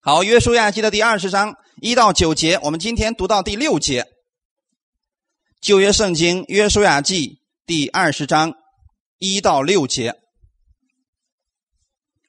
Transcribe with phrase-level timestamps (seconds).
[0.00, 4.06] 好，约书亚记的第二十章一到九节，我们今天读到第六节。
[5.60, 8.54] 旧约圣经约书亚记第二十章
[9.18, 10.14] 一到六节，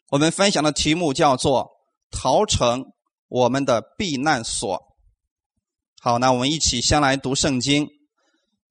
[0.09, 1.69] 我们分享的题目叫做
[2.09, 2.85] “逃城，
[3.27, 4.81] 我们的避难所”。
[6.01, 7.87] 好，那我们一起先来读圣经。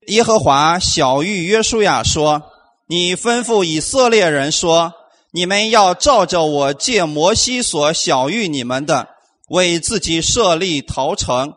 [0.09, 2.51] 耶和华小谕约书亚说
[2.89, 4.93] ：“你吩咐以色列人说。”
[5.31, 9.09] 你们要照着我借摩西所晓谕你们的，
[9.49, 11.53] 为自己设立逃城，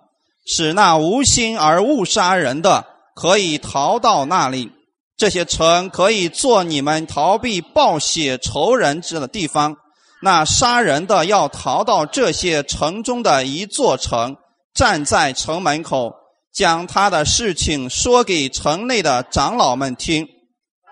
[0.45, 4.71] 使那无心而误杀人的可以逃到那里。
[5.15, 9.77] 这些城可以做你们逃避暴血仇人之的地方。
[10.21, 14.35] 那杀人的要逃到这些城中的一座城，
[14.73, 16.11] 站在城门口，
[16.53, 20.27] 将他的事情说给城内的长老们听，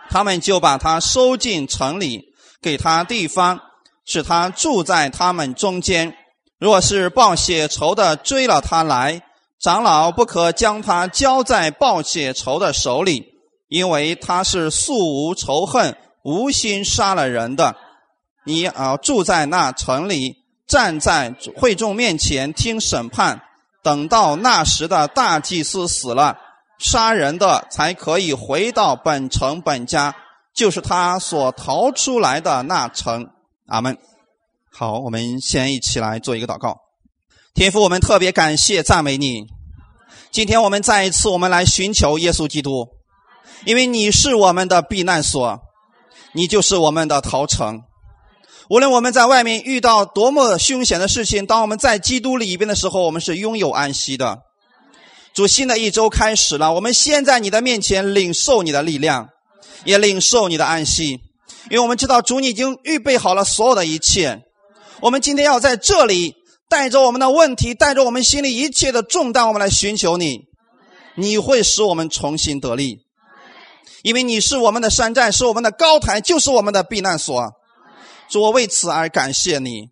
[0.10, 2.29] 他们就把他收进城里。
[2.62, 3.60] 给他地方，
[4.06, 6.16] 使他住在他们中间。
[6.60, 9.22] 若是报血仇的追了他来，
[9.60, 13.26] 长老不可将他交在报血仇的手里，
[13.68, 17.76] 因为他是素无仇恨、无心杀了人的。
[18.46, 23.42] 你啊住在那城里，站在会众面前听审判，
[23.84, 26.38] 等到那时的大祭司死了，
[26.78, 30.16] 杀人的才可以回到本城本家。
[30.60, 33.30] 就是他所逃出来的那城，
[33.68, 33.98] 阿门。
[34.70, 36.76] 好，我们先一起来做一个祷告。
[37.54, 39.46] 天父，我们特别感谢赞美你。
[40.32, 42.90] 今天我们再一次，我们来寻求耶稣基督，
[43.64, 45.62] 因为你是我们的避难所，
[46.34, 47.80] 你就是我们的逃城。
[48.70, 54.40] 无论我们在外面遇到多么凶险的事情，当我们在基督里边的时候，我们是拥有安息的。
[55.34, 59.30] 主，新的一周开始了，我们先在你的面前领受你的力量。
[59.86, 61.20] 也领受你的安息，
[61.70, 64.42] 因为我们知道主你已经预备好了所有的一切。
[65.02, 66.36] 我们今天要在这里
[66.68, 70.42] 带着我们的问题，带着我们心里一切的重担，我们来寻求你。
[71.16, 73.00] 你会使我们重新得力，
[74.04, 77.52] 因为你是我们的山寨，是我们的高台，就是我们的避难所。
[78.30, 79.90] 主，我为此而感谢你。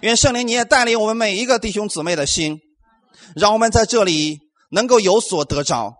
[0.00, 2.60] 愿圣灵你也带领我们每一个弟兄姊妹的心，
[3.34, 4.38] 让我们在这里
[4.70, 5.92] 能够有所得着。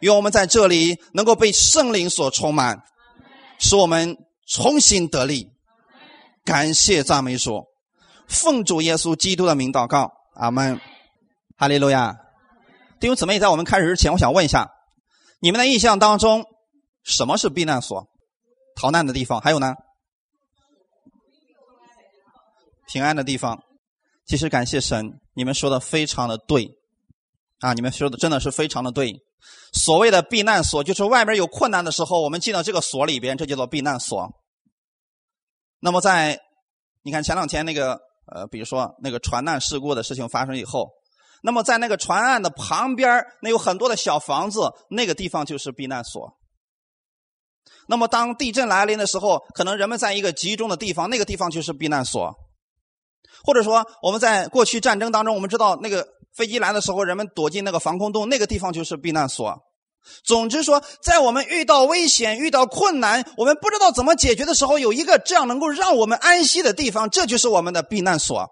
[0.00, 2.82] 愿我们在这里能够被圣灵所充满，
[3.58, 4.16] 使我们
[4.46, 5.50] 重新得力。
[6.44, 7.64] 感谢赞美主，
[8.28, 10.80] 奉主耶稣基督的名祷告，阿门。
[11.56, 12.16] 哈利路亚。
[13.00, 14.70] 弟兄姊妹，在我们开始之前，我想问一下，
[15.40, 16.44] 你们的印象当中，
[17.02, 18.08] 什么是避难所？
[18.76, 19.40] 逃难的地方？
[19.40, 19.74] 还有呢？
[22.88, 23.62] 平安的地方。
[24.26, 26.70] 其实感谢神，你们说的非常的对，
[27.60, 29.22] 啊，你们说的真的是非常的对。
[29.74, 34.32] 所谓的避难所，就是外面有困难的时候，我们进到这个所里边，这叫做避难所。
[35.80, 36.40] 那么在
[37.02, 38.00] 你看前两天那个
[38.32, 40.90] 呃，比如说那个船难事故的事情发生以后，
[41.42, 46.38] 那么在那个船岸的旁边那有很多的小房子，那个地方就是避难所。
[47.88, 52.32] 那么当地震来临的时候，可能人们在一个集中的地方，那个地方就是避难所。
[53.42, 56.13] 或者说我们在过去战争当中，我们知道那个。
[56.36, 59.56] 飞机来的时候，人们躲进那个防空洞，那个地方就是避难所。
[60.24, 68.46] 总之说，在我们遇到危险、遇到困难，我们不知道怎么解决的时候，有一个这样能够让我们安息的地方，这就是我们的避难所。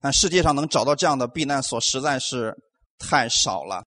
[0.00, 2.54] 但世界上能找到这样的避难所实在是
[2.98, 3.82] 太少了。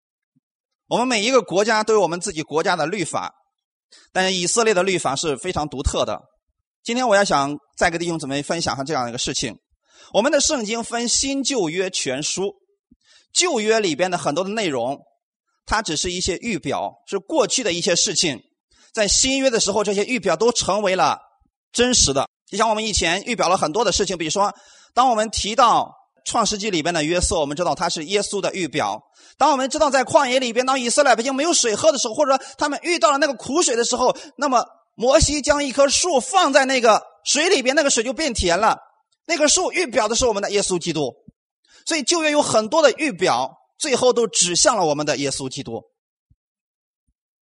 [0.88, 3.32] 我们每一个国家都有我们自己国家的律法，
[4.12, 6.20] 但是以色列的律法是非常独特的。
[6.84, 9.56] 今天我要想再跟弟兄姊妹分享下这样一个事情。
[10.14, 12.56] 我们的圣经分新旧约全书，
[13.34, 15.00] 旧约里边的很多的内容，
[15.66, 18.42] 它只是一些预表，是过去的一些事情。
[18.92, 21.20] 在新约的时候，这些预表都成为了
[21.72, 22.28] 真实的。
[22.50, 24.52] 就像我们以前预表了很多的事情，比如说，
[24.96, 25.94] 当我们提到
[26.26, 28.98] 创世纪里边的约瑟，我们知道他是耶稣的预表；
[29.38, 34.66] 当我们知道在旷野里边，当以色列百姓没有水喝的时候，或者说他们遇到了那个苦水的时候，那么
[34.96, 38.76] 摩西将一棵树放在那个水里边，那个水就变甜了。
[39.30, 41.14] 那个树预表的是我们的耶稣基督，
[41.86, 45.84] 所以旧约有很多的预表，最后都指向了我们的耶稣基督。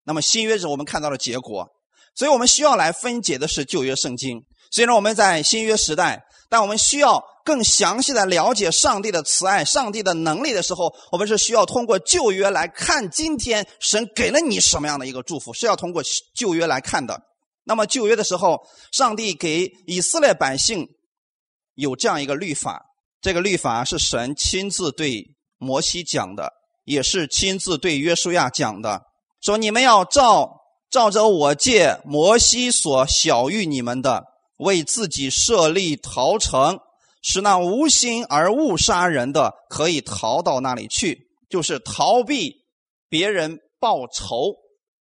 [0.03, 1.69] 那么新约是我们看到了结果，
[2.15, 4.47] 所以我们需要来分解的是旧约圣经。
[4.71, 16.03] 虽然我们在新约时代，但我们需要更详细的了解上帝的慈爱、上帝的能力的时候，我们是需要通过旧约来看今天神给了你什么样的一个祝福，是要通过
[16.35, 17.21] 旧约来看的。
[17.65, 18.59] 那么旧约的时候，
[18.91, 20.89] 上帝给以色列百姓。
[21.75, 22.85] 有这样一个律法，
[23.21, 26.53] 这个律法是神亲自对摩西讲的，
[26.85, 29.03] 也是亲自对约书亚讲的，
[29.41, 30.61] 说你们要照
[30.91, 34.25] 照着我借摩西所晓谕你们的，
[34.59, 36.79] 为自己设立逃城，
[37.23, 42.55] 使那无心而误杀人的可以逃到那里去，就是逃避
[43.09, 44.55] 别人报仇、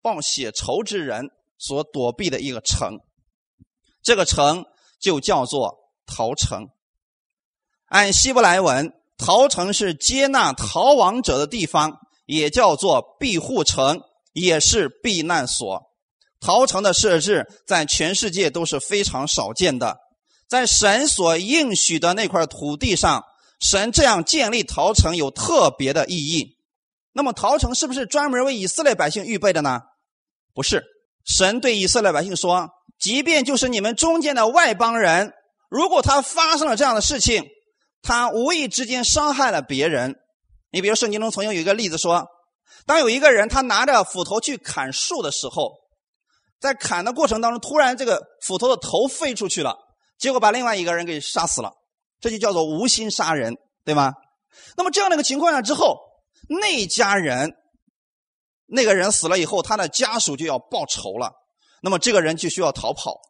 [0.02, 3.00] 报血仇之人所躲避的一个城。
[4.04, 4.66] 这个城
[5.02, 5.79] 就叫做
[6.10, 6.70] 逃城。
[7.86, 14.02] 按希伯来文，逃城是接纳逃亡者的地方，也叫做庇护城，
[14.34, 15.84] 也是避难所。
[16.40, 19.98] 逃城的设置在全世界都是非常少见的，
[20.48, 23.24] 在神所应许的那块土地上，
[23.60, 26.58] 神这样建立逃城有特别的意义。
[27.12, 29.82] 那么，逃城是不是专门为以色列百姓预备的呢？
[30.54, 30.84] 不是，
[31.26, 32.70] 神对以色列百姓说
[33.00, 35.34] ：“即便就是你们中间的外邦人，
[35.70, 37.46] 如果他发生了这样的事情，
[38.02, 40.16] 他无意之间伤害了别人，
[40.72, 42.28] 你比如圣经中曾经有一个例子说，
[42.86, 45.80] 当有一个人他拿着斧头去砍树的时候。”
[46.60, 49.78] 在砍的过程当中，突然这个斧头的头飞出去了，
[50.18, 51.72] 结果把另外一个人给杀死了，
[52.20, 53.56] 这就叫做无心杀人，
[53.86, 54.12] 对吗？
[54.76, 55.98] 那么这样的一个情况下之后，
[56.50, 57.54] 那家人
[58.66, 61.32] 那个人死了以后，他的家属就要报仇了，
[61.82, 63.22] 那么这个人就需要逃跑，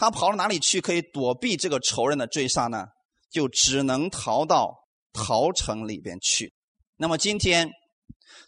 [0.00, 2.86] 他跑到哪里去可以躲避这个仇人的追杀呢？
[3.30, 4.74] 就只能逃到
[5.12, 6.52] 逃城里边去。
[6.96, 7.70] 那么今天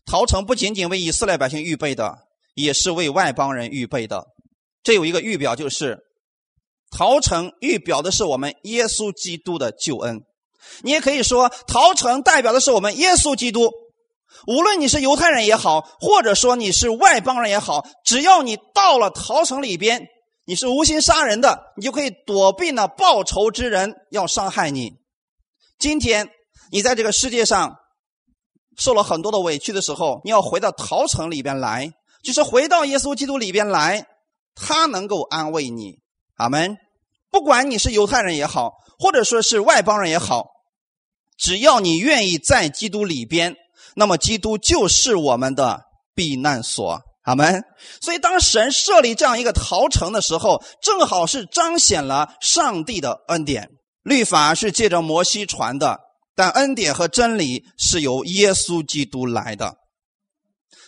[0.05, 2.19] 逃城不仅仅为以色列百姓预备的。
[2.55, 4.27] 也是为外邦人预备的，
[4.83, 5.99] 这有一个预表，就是
[6.91, 10.21] 陶城预表的是我们耶稣基督的救恩。
[10.83, 13.71] 你也可以说，陶城代表的是我们耶稣基督。
[14.47, 20.07] 无论你是犹太人也好，或者说你是外邦人也好，只要你到了陶城里边，
[20.53, 24.93] 你是无心杀人的，你就可以躲避那报仇之人要伤害你。
[25.79, 26.29] 今天
[26.71, 27.79] 你在这个世界上
[28.77, 31.95] 受了很多的委屈的时候，你要回到逃城里边来。
[32.23, 34.07] 就是回到耶稣基督里边来，
[34.55, 36.01] 他能够安慰你，
[36.37, 36.77] 阿门。
[37.31, 40.49] 不管你是犹太人也好，或者说是外邦人也好，
[41.39, 43.57] 只要你愿意在基督里边，
[43.97, 45.81] 那么基督就是我们的
[46.15, 47.63] 避难所，阿门。
[48.01, 53.69] 所以，当神设立这样一个逃城的时候，正好是彰显了上帝的恩典。
[54.03, 56.01] 律法是借着摩西传的，
[56.35, 59.77] 但恩典和真理是由耶稣基督来的。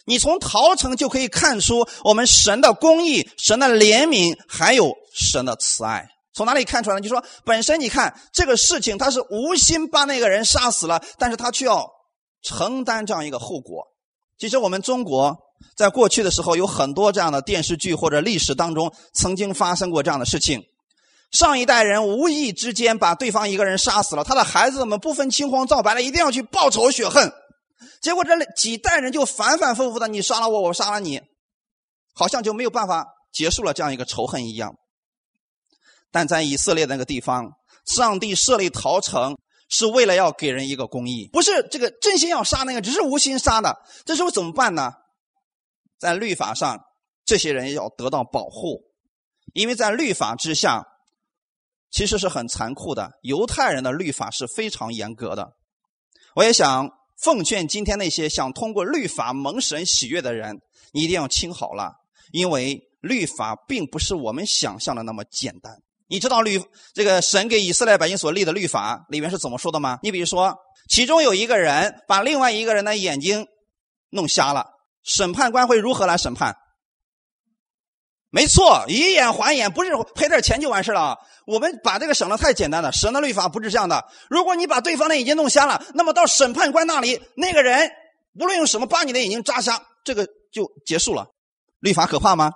[0.07, 6.07] 你从逃城就可以看出我们神的公义、神的怜悯，还有神的慈爱。
[6.35, 7.01] 从哪里看出来呢？
[7.01, 11.89] 就说本身你看这个事情，他是无心把那个人杀死了，但是他却要
[12.43, 13.85] 承担这样一个后果。
[14.37, 15.39] 其实我们中国
[15.77, 20.63] 在过去的时候有很多这样的电视剧或者历史当中曾经发生过这样的事情。
[21.31, 27.33] 上一代人无意之间把对方一个人杀死了，他的孩子们不分青红皂白的一定要去报仇雪恨。
[28.01, 31.21] 结果这几代人就反反复复的，你杀了我，我杀了你，
[32.15, 34.77] 好像就没有办法结束了这样一个仇恨一样。
[36.13, 37.51] 但在以色列那个地方，
[37.85, 39.37] 上帝设立逃城
[39.69, 43.77] 是为了要给人一个公义，不是这个真心要杀那个，只是无心杀的。
[44.05, 44.93] 这时候怎么办呢？
[46.05, 46.79] 在律法上，
[47.25, 48.83] 这些人要得到保护，
[49.55, 50.85] 因为在律法之下，
[51.91, 53.13] 其实是很残酷的。
[53.23, 55.53] 犹太人的律法是非常严格的。
[56.37, 56.91] 我也想。
[57.23, 60.61] 奉劝今天那些想通过律法蒙神喜悦的人，
[60.93, 61.93] 你一定要听好了，
[62.33, 65.73] 因为律法并不是我们想象的那么简单。
[66.09, 66.61] 你知道律
[66.93, 70.01] 这个神给以色列百姓所立的律法里面是怎么说的吗？
[70.03, 70.59] 你比如说，
[70.91, 73.47] 其中有一个人把另外一个人的眼睛
[74.11, 74.67] 弄瞎了，
[75.05, 76.57] 审判官会如何来审判？
[78.31, 81.17] 没错，以眼还眼，不是赔点钱就完事了。
[81.47, 82.91] 我们把这个省的太简单了。
[82.91, 84.05] 神的律法不是这样的。
[84.29, 87.93] 如果你把对方的眼睛弄瞎了，那么到审判官那里，那个人
[88.41, 91.29] 无论用什么把你的眼睛扎瞎，这个就结束了。
[91.79, 92.51] 律法可怕吗？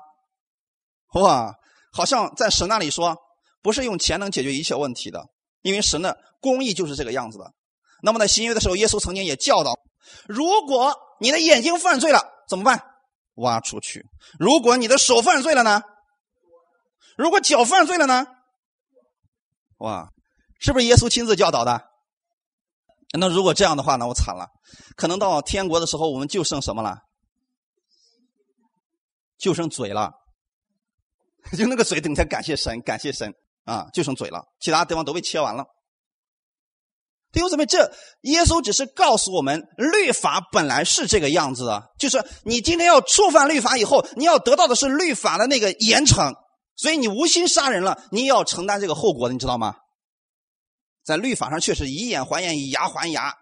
[1.14, 1.54] 哇，
[1.92, 3.16] 好像在神那里说，
[3.62, 5.26] 不是用钱能解决一切问题的，
[5.62, 7.52] 因为神的公义就是这个样子的。
[8.02, 9.78] 那么在新约的时候，耶稣曾经也教导：
[10.26, 12.82] 如果你的眼睛犯罪了，怎么办？
[13.34, 14.04] 挖出去。
[14.38, 15.82] 如果你的手犯罪了呢？
[17.16, 18.26] 如果脚犯罪了呢？
[19.78, 20.10] 哇，
[20.58, 21.88] 是不是耶稣亲自教导的？
[23.18, 24.06] 那如果这样的话呢？
[24.06, 24.48] 我惨了，
[24.96, 26.98] 可能到天国的时候，我们就剩什么了？
[29.38, 30.12] 就剩嘴了，
[31.56, 33.32] 就那个嘴，等天感谢神，感谢神
[33.64, 35.64] 啊，就剩嘴了，其他地方都被切完了。
[37.30, 37.92] 弟兄姊妹，这
[38.22, 46.32] 耶稣只是告诉我们，律法本来是这个样子的，就是你今天要触犯律法以后，你要得到的是律法的那个严惩，
[46.76, 49.76] 所以你无心杀人了，你也要承担这个后果的，你知道吗？
[51.04, 53.34] 在律法上确实以眼还眼，以牙还牙，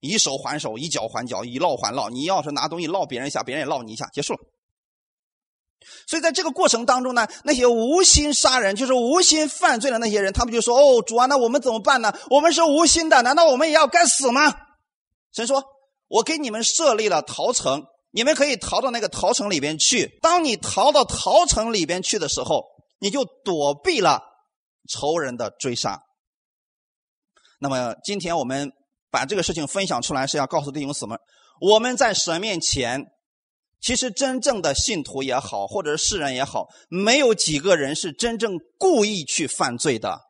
[0.00, 2.10] 以手还手，以脚还脚，以烙还烙。
[2.10, 4.38] 你要是拿东西烙别人一下，别人也烙你一下，结束了。
[6.06, 12.12] 所以在这个过程当中呢，那些无心杀人，就是无心犯罪的那些人，他们就说：“哦，主啊，那我们怎么办呢？
[12.30, 14.54] 我们是无心的，难道我们也要该死吗？”
[15.32, 15.64] 神说
[16.08, 20.18] ：“我给你们设立了逃城，你们可以逃到那个逃城里边去。
[20.22, 22.64] 当你逃到逃城里边去的时候，
[22.98, 24.22] 你就躲避了
[24.88, 26.00] 仇人的追杀。”
[27.60, 28.70] 那么今天我们
[29.10, 31.16] 把这个事情分享出来，是要告诉弟兄姊妹：
[31.60, 33.04] 我们在神面前。
[33.84, 40.22] 其实，真正的信徒也好，或者是世人也好，没有几个人是真正故意去犯罪的。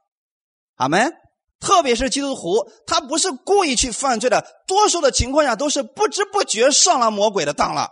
[0.75, 1.13] 阿门。
[1.61, 7.89] 特别是基督徒，他不是故意去犯罪的，多数的情况下都是不知不觉上了魔鬼的当了。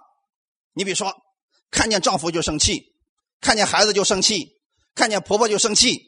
[0.74, 1.14] 你比如说，
[1.70, 2.82] 看见丈夫就生气，
[3.40, 4.48] 看见孩子就生气，
[4.96, 6.02] 看见婆婆就生气，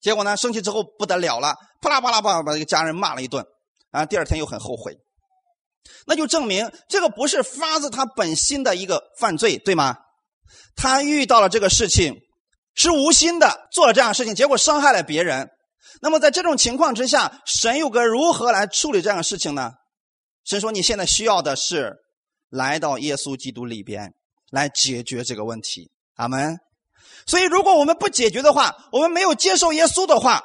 [0.00, 3.44] 结果呢，生气之后不得了了，啪啦啪啦啪啦把这个家人骂了一顿，
[3.92, 4.96] 啊，第二天又很后悔。
[6.06, 9.96] 那就证明这个不是发自他本心的一个犯罪，对吗？
[10.76, 12.14] 他遇到了这个事情，
[12.74, 15.50] 是无心的做了这样事情，结果伤害了别人。
[16.00, 19.72] 那么在这种情况之下，神又该如何来处理这样的事情呢？
[20.44, 21.96] 神说：“你现在需要的是
[22.48, 24.14] 来到耶稣基督里边
[24.50, 26.58] 来解决这个问题。”阿门。
[27.26, 30.44] 所以，如果我们不解决的话，我们没有接受耶稣的话，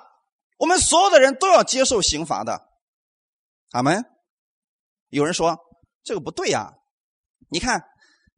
[0.58, 2.60] 我们所有的人都要接受刑罚的。
[3.72, 4.04] 阿门。
[5.13, 5.55] 有人说
[6.03, 6.72] 这个不对呀，
[7.51, 7.84] 你看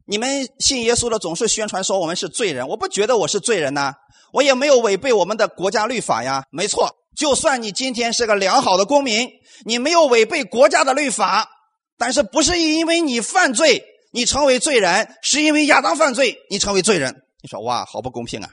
[0.05, 3.93] 你们信耶稣的总是宣传说我们是罪人，我不觉得我是罪人呐，
[4.33, 6.43] 我也没有违背我们的国家律法呀。
[6.51, 9.29] 没错，就算你今天是个良好的公民，
[9.63, 11.47] 你没有违背国家的律法，
[11.97, 17.23] 但是不是因为你犯罪你成为罪人，是因为亚当犯罪你成为罪人。
[17.41, 18.49] 你说哇，好不公平啊，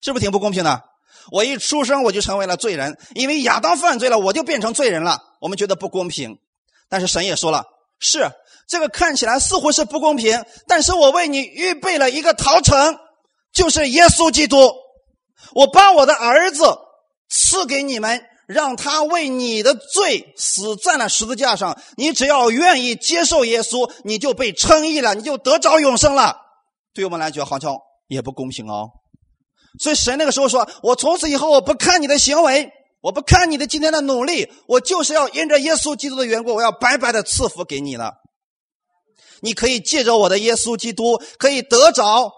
[0.00, 0.82] 是不是挺不公平的？
[1.32, 5.18] 我一出生我就成为了罪人，因为亚当犯罪了，我就变成罪人了。
[5.40, 6.38] 我们觉得不公平。
[6.88, 7.64] 但是神也说了，
[7.98, 8.30] 是
[8.68, 12.96] 这个看起来似乎是不公平，但是我为你预备了一个逃城，
[13.52, 14.70] 就是耶稣基督。
[15.54, 16.64] 我把我的儿子
[17.28, 21.78] 赐给你们，让他为你的罪死在了十字架上。
[21.96, 26.36] 你只要愿意接受耶稣，你就被称义了，你就得着永生了。
[26.94, 27.76] 对我们来讲，好像
[28.08, 28.88] 也不公平哦。
[29.78, 32.70] 所以神那个时候说：“我从此以后，我不看你的行为。”
[33.04, 38.14] 我不看你的今天的努力，我就是要因着耶稣基督的缘故，我要白白的赐福给你了。
[39.42, 42.32] 你可以借着我的耶稣基督，可以得着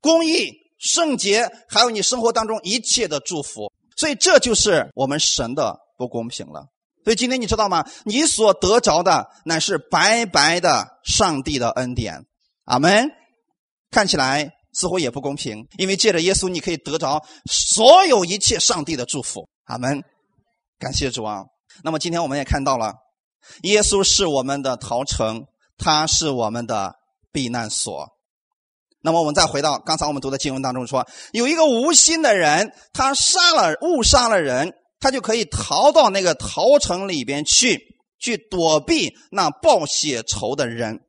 [0.00, 3.72] 公义、圣洁，还有你生活当中一切的祝福。
[3.96, 6.66] 所以这就是我们神的不公平了。
[7.04, 7.88] 所以今天你知道吗？
[8.04, 12.24] 你所得着的乃是白白的上帝的恩典。
[12.64, 13.08] 阿门。
[13.92, 19.48] 看起来似乎也不公平，因为借着耶稣，你可以得着所有一切上帝的祝福。
[19.68, 20.02] 阿门，
[20.78, 21.44] 感谢主啊！
[21.84, 22.94] 那么今天我们也看到了，
[23.64, 25.44] 耶稣是我们的逃城，
[25.76, 26.94] 他是我们的
[27.30, 28.08] 避难所。
[29.02, 37.78] 那么我们再回到刚才我们读的经文当中说，有一个无心的人，他杀了误杀了人，他就可以逃到那个逃城里边去，
[38.18, 41.00] 去躲避那报血仇的人。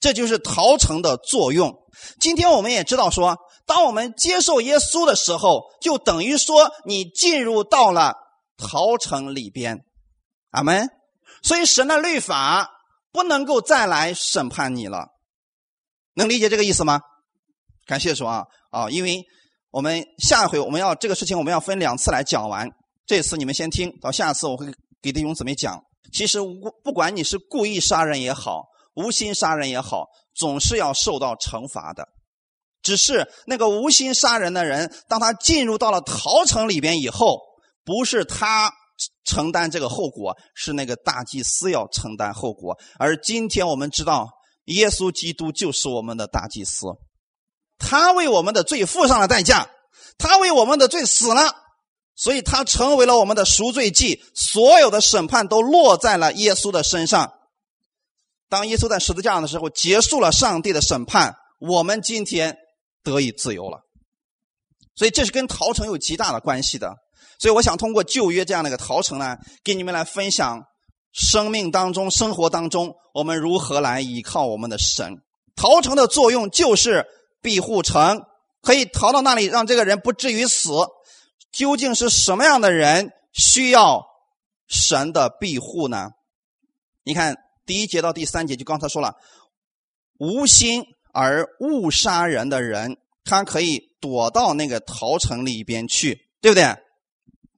[0.00, 1.74] 这就是逃城的作用。
[2.18, 3.36] 今天我们也知道说。
[3.68, 8.14] 当我们接受耶稣的时候，就等于说你进入到了
[8.56, 9.84] 逃城里边，
[10.50, 10.88] 阿门。
[11.42, 12.68] 所以神的律法
[13.12, 15.08] 不能够再来审判你了，
[16.14, 17.00] 能理解这个意思吗？
[17.86, 18.90] 感谢主啊啊！
[18.90, 19.22] 因为
[19.70, 22.68] 我们下回我们要这个事情，我们要分两次来讲完。
[23.06, 24.66] 这次你们先听到，下次我会
[25.02, 25.78] 给弟兄姊妹讲。
[26.12, 26.38] 其实
[26.82, 32.08] 不管你是故意杀人也好，无心杀人也好，总是要受到惩罚的。
[32.88, 37.38] 只是那个无心杀人的人，当他进入到了逃城里边以后，
[37.84, 38.72] 不是他
[39.26, 42.78] 承担这个后果，是那个大祭司要承担后果。
[42.98, 44.30] 而今天我们知道，
[44.64, 46.86] 耶稣基督就是我们的大祭司，
[47.76, 49.68] 他为我们的罪付上了代价，
[50.16, 51.54] 他为我们的罪死了，
[52.16, 54.22] 所以他成为了我们的赎罪祭。
[54.34, 57.34] 所有的审判都落在了耶稣的身上。
[58.48, 61.36] 当耶稣在十字架上的时候，结束了上帝的审判。
[61.60, 62.56] 我们今天。
[63.08, 63.80] 得以自由了，
[64.94, 66.94] 所以这是跟逃城有极大的关系的。
[67.38, 70.60] 所以我想通过旧约这样的一个逃城呢，给你们来分享
[71.12, 75.14] 生命当中、生活当中我们如何来依靠我们的神。
[75.54, 77.06] 逃城的作用就是
[77.40, 78.22] 庇护城，
[78.60, 80.70] 可以逃到那里，让这个人不至于死。
[81.52, 84.04] 究竟是什么样的人需要
[84.66, 86.10] 神的庇护呢？
[87.04, 89.14] 你看第一节到第三节，就刚才说了，
[90.18, 90.84] 无心。
[91.20, 96.76] 而误杀人的人，他可以躲到那个逃城里边去，对不对？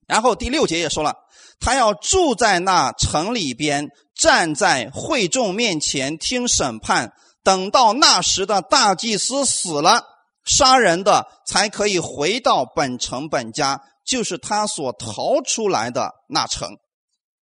[0.07, 1.13] 然后第六节也说了，
[1.59, 7.13] 他要住在那城里边，站在会众面前听审判，
[7.43, 10.05] 等到那时的大祭司死了，
[10.43, 16.67] 杀人的才可以回到本城本家，就是他所逃出来的那城。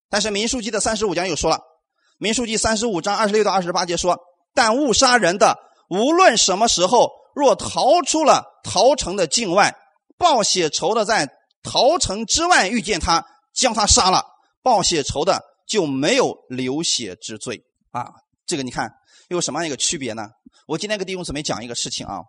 [0.10, 1.60] 但是民数记的三十五章又说了，
[2.17, 4.17] 民数记三十五章二十六到二十八节说
[4.55, 5.57] ：“但误杀人的，
[5.89, 9.75] 无论什么时候，若逃出了逃城的境外，
[10.17, 11.29] 报血仇的在
[11.63, 14.25] 逃城之外遇见他，将他杀了，
[14.61, 18.13] 报血仇的就没有流血之罪啊。”
[18.45, 18.91] 这个你看
[19.29, 20.29] 有什么样一个区别呢？
[20.67, 22.21] 我今天跟弟兄姊妹讲一个事情啊，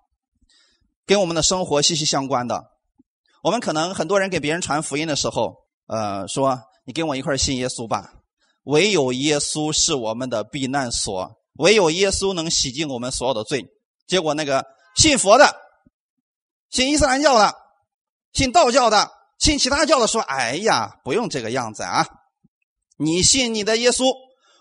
[1.06, 2.64] 跟我们的生活息息相关的。
[3.42, 5.54] 我们可能很多人给别人传福音的时候，
[5.86, 6.58] 呃，说。
[6.88, 8.12] 你跟我一块信耶稣吧，
[8.62, 13.66] 唯有耶稣是我们的避难所，唯有耶稣能洗净我们所有的罪。
[14.06, 14.64] 结果那个
[14.96, 15.54] 信佛的、
[16.70, 17.54] 信伊斯兰教的、
[18.32, 22.06] 信道教的、信其他教的说：“哎呀，不用这个样子啊！
[22.98, 24.14] 你信你的耶稣，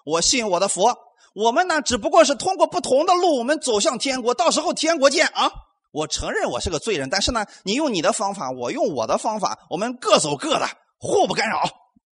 [0.06, 0.98] 我信我的佛。
[1.34, 4.34] 我们呢，只不过是通过不同的路，我们走向天国。
[4.34, 5.52] 到时候天国见啊！
[5.92, 11.64] 我承认我是个罪人，但是呢，你用你的方法，我用我的方法，我们各走各的，互不干扰。”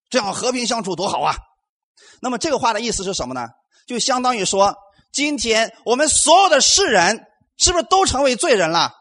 [0.10, 1.36] 这样和平相处多好啊！
[2.22, 3.48] 那么这个话的意思是什么呢？
[3.88, 4.76] 就相当于说，
[5.12, 7.26] 今天我们所有的世人
[7.58, 8.92] 是不是都成为罪人了？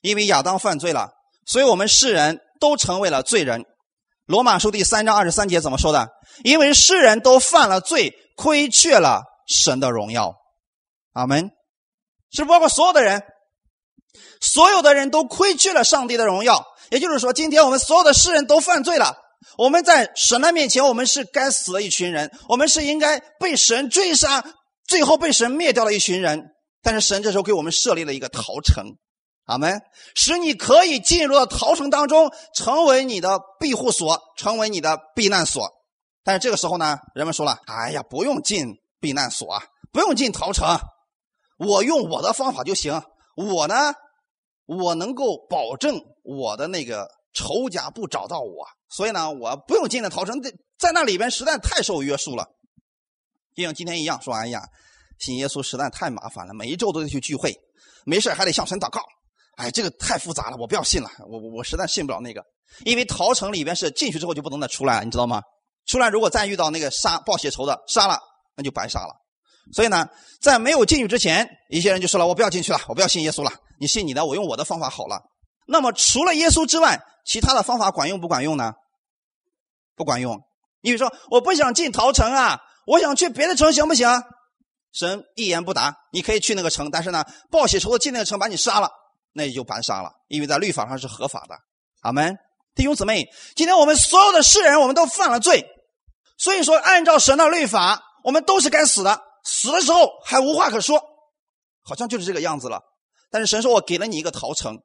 [0.00, 1.10] 因为亚当犯罪了，
[1.46, 3.64] 所以我们世人都成为了罪人。
[4.26, 6.08] 罗马书第三章二十三节怎么说的？
[6.44, 10.34] 因为世人都犯了罪，亏缺了神的荣耀。
[11.14, 11.50] 阿门。
[12.30, 13.22] 是包括所有的人，
[14.40, 16.62] 所有的人都亏缺了上帝的荣耀。
[16.90, 19.16] 也就是说，今天我们所有的世人都犯罪了。
[19.56, 24.44] 我们在神的面前，我们是该死的一群人，我们是应该被神追杀，
[24.86, 26.50] 最后被神灭掉的一群人。
[26.82, 28.84] 但是神这时候给我们设立了一个逃城，
[29.44, 29.80] 阿门，
[30.14, 35.68] 使你可以进入到逃城当中，成为你的庇护所，成为你的避难所。
[36.22, 39.60] 但是这个时候呢，人们说了：“哎呀，不用进避难所，
[39.92, 40.78] 不用进逃城，
[41.58, 43.02] 我用我的方法就行。
[43.36, 43.94] 我呢，
[44.66, 50.40] 我能够保证我的那个仇家不找到我。”所以呢，我不用进那逃城，
[50.78, 52.46] 在那里边实在太受约束了，
[53.54, 54.62] 就像今天一样，说：“哎呀，
[55.18, 57.54] 信耶稣实在太麻烦了，每一周都得去聚会，
[58.06, 59.02] 没事还得向神祷告。
[59.56, 62.42] 哎，这个太复杂了，我不要信了，我我我实在信不了那个，
[62.84, 65.42] 因为逃城里边是进去之后就不能再出来了，你知道吗？
[65.86, 68.18] 出来如果再遇到那个杀报血仇的杀了，
[68.56, 69.14] 那就白杀了。
[69.72, 70.08] 所以呢，
[70.40, 75.20] 在没有进去之前，一些人就说了：我不要进去了，我不要信耶稣了，你信你的，我用我的方法好了。
[75.70, 78.72] 那么除了耶稣之外，其他的方法管用不管用呢？
[79.94, 80.40] 不管用。
[80.80, 84.08] 你比如说，我不想进陶城啊，我想去别的城，行不行？
[84.92, 85.94] 神一言不答。
[86.10, 88.88] 你可以去那个城，但是呢，报血仇的进那个城把你杀了，
[89.34, 91.54] 那也就白杀了，因为在律法上是合法的。
[92.00, 92.38] 阿门，
[92.74, 95.66] 弟兄姊妹，今天我们所有的世人，我们都犯了罪，
[96.38, 99.20] 所以说按照神的律法，我们都是该死的。
[99.44, 101.02] 死的时候还无话可说，
[101.82, 102.80] 好像就是这个样子了。
[103.30, 104.78] 但是神说我给了你一个逃城。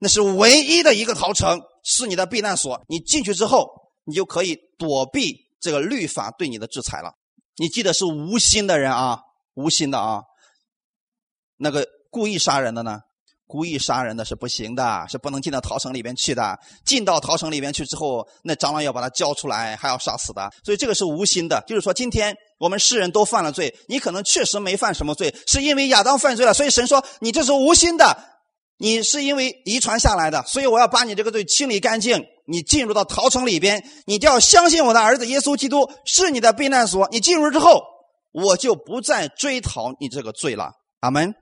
[0.00, 2.82] 那是唯一的一个逃城，是你的避难所。
[2.88, 3.68] 你进去之后，
[4.04, 7.12] 你就可以躲避这个律法对你的制裁了。
[7.56, 9.20] 你记得是无心的人啊，
[9.54, 10.22] 无心的啊。
[11.58, 13.00] 那个故意杀人的呢？
[13.46, 16.58] 故意杀人的是不行的，是不能进到逃城里边去的。
[16.86, 20.48] 进到逃城里边去之后，那蟑螂要把他交出来，还要杀死的。
[20.64, 28.16] 所以这个是无心的，就是说今天我们世人都犯了罪，你可能确实没犯什么罪，是因为亚当犯罪了，所以神说你这是无心的。
[28.82, 32.24] 你是因为遗传下来的，所以我要把你这个罪清理干净。
[32.46, 37.06] 你进入到逃城里边，你就要相信我的儿子耶稣基督是你的避难所。
[37.12, 37.82] 你进入之后，
[38.32, 40.70] 我就不再追讨你这个罪了。
[41.00, 41.34] 阿门。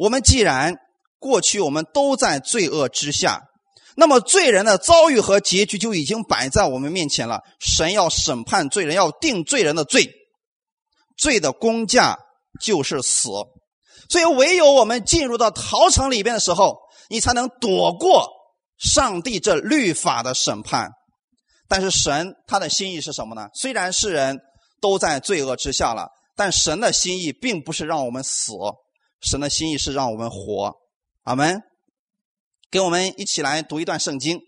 [0.00, 0.74] 我们既然
[1.18, 3.40] 过去我们都在罪恶之下，
[3.94, 7.40] 那么罪人的遭遇和结局就已经摆在我们面前了。
[7.60, 10.10] 神要审判罪人，要定罪人的罪，
[11.16, 12.18] 罪的公价
[12.60, 13.30] 就是死。
[14.10, 16.76] 所以，唯有我们进入到逃城里边的时候，
[17.08, 18.28] 你才能躲过
[18.76, 20.90] 上帝这律法的审判。
[21.68, 23.48] 但是，神他的心意是什么呢？
[23.54, 24.40] 虽然世人
[24.80, 28.52] 都在罪恶之下了，但神的心意并不是让我们死，
[29.20, 30.74] 神的心意是让我们活。
[31.22, 31.62] 阿门。
[32.68, 34.40] 给我们一起来读一段圣经，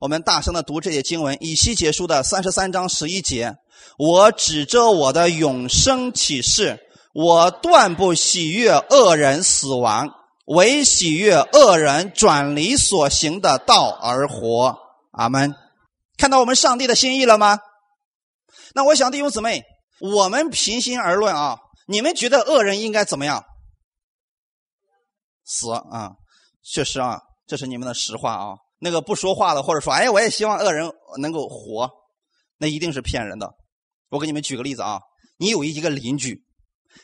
[0.00, 1.36] 我们大声的读这些经文。
[1.40, 3.54] 以西结书的三十三章十一节：
[3.96, 6.78] 我指着我的永生启示。
[7.20, 10.08] 我断不喜悦恶人死亡，
[10.44, 14.78] 唯喜悦恶人转离所行的道而活。
[15.10, 15.52] 阿门。
[16.16, 17.58] 看到我们上帝的心意了吗？
[18.72, 19.64] 那我想弟兄姊妹，
[19.98, 23.44] 我们平心而论啊，你们觉得恶人应该怎么样？
[25.44, 26.12] 死啊！
[26.62, 28.54] 确实啊，这是你们的实话啊。
[28.78, 30.88] 那个不说话的，或者说，哎，我也希望恶人
[31.20, 31.90] 能够活，
[32.58, 33.52] 那一定是骗人的。
[34.08, 35.00] 我给你们举个例子啊，
[35.36, 36.44] 你有一个邻居。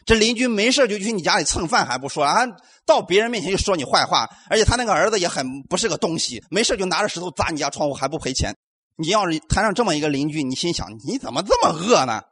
[0.06, 2.48] 这邻居没事就去你家里蹭饭还不说，还
[2.84, 8.54] 到别人面前就说你坏话，而且他那个儿子也很不是个东西，没事就拿着石头砸你家窗户还不赔钱。
[8.96, 12.22] 你要是摊上这么一个邻居，你心想你怎么这么恶呢？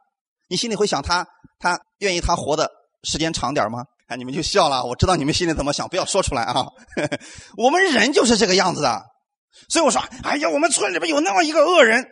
[0.47, 1.25] 你心里会想他
[1.59, 2.69] 他愿意他活的
[3.03, 3.83] 时间长点吗？
[4.07, 6.65] 哎，你们就笑了，我知道你们心里怎么想，不要说出来啊。
[7.57, 9.01] 我们人就是这个样子的，
[9.69, 12.05] 所以我说，哎呀，我们村里边有那么一个恶人，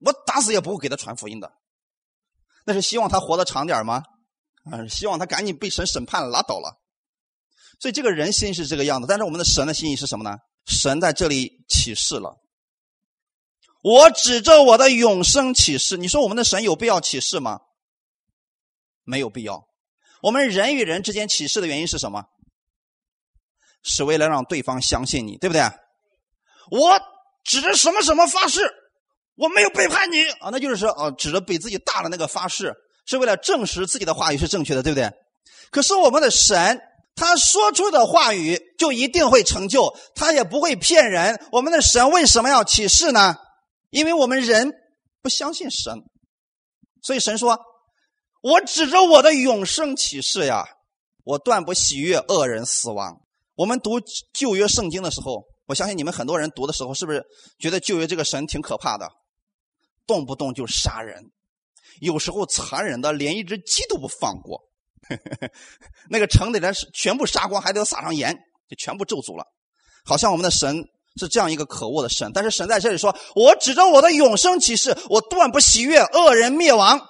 [0.00, 1.52] 我打死也不会给他传福音的。
[2.64, 4.02] 那是希望他活得长点吗？
[4.70, 6.80] 啊，希望他赶紧被神审判了，拉倒了。
[7.78, 10.38] 所以这个人心是这个样子，但是我们的神的心意是什么呢？
[10.66, 12.36] 神在这里启示了。
[13.82, 17.60] 我指着我的永生启示，你说我们的神有必要启示吗？
[19.04, 19.68] 没有必要。
[20.22, 22.24] 我们人与人之间启示的原因是什么？
[23.84, 25.62] 是为了让对方相信你，对不对？
[26.70, 26.98] 我
[27.44, 28.60] 指着什么什么发誓，
[29.36, 32.74] 我没有背叛你啊，那就是说，哦，指着比自己大的那个发誓。
[33.06, 35.10] 是为了证实自己的话语是正确的，对不对？
[35.70, 36.80] 可是我们的神，
[37.14, 41.40] 他说出的话语就一定会成就，他也不会骗人。
[41.52, 43.36] 我们的神为什么要启示呢？
[43.90, 44.74] 因为我们人
[45.22, 45.94] 不相信神，
[47.02, 47.58] 所以神说
[48.42, 50.64] ：“我指着我的永生启示呀，
[51.24, 53.20] 我断不喜悦恶人死亡。”
[53.54, 54.00] 我们读
[54.34, 57.24] 旧约圣经的时候，我相信你们很多人读的时候，是不是
[57.58, 59.08] 觉得旧约这个神挺可怕的，
[60.06, 61.30] 动不动就杀人？
[62.00, 64.60] 有时候残忍的连一只鸡都不放过，
[66.10, 68.36] 那个城里人全部杀光，还得撒上盐，
[68.68, 69.44] 就全部咒诅了。
[70.04, 70.84] 好像我们的神
[71.18, 77.00] 是这样一个可恶的神，但是神在这里说：“我指着我的永生启示，我断不喜悦恶人灭亡，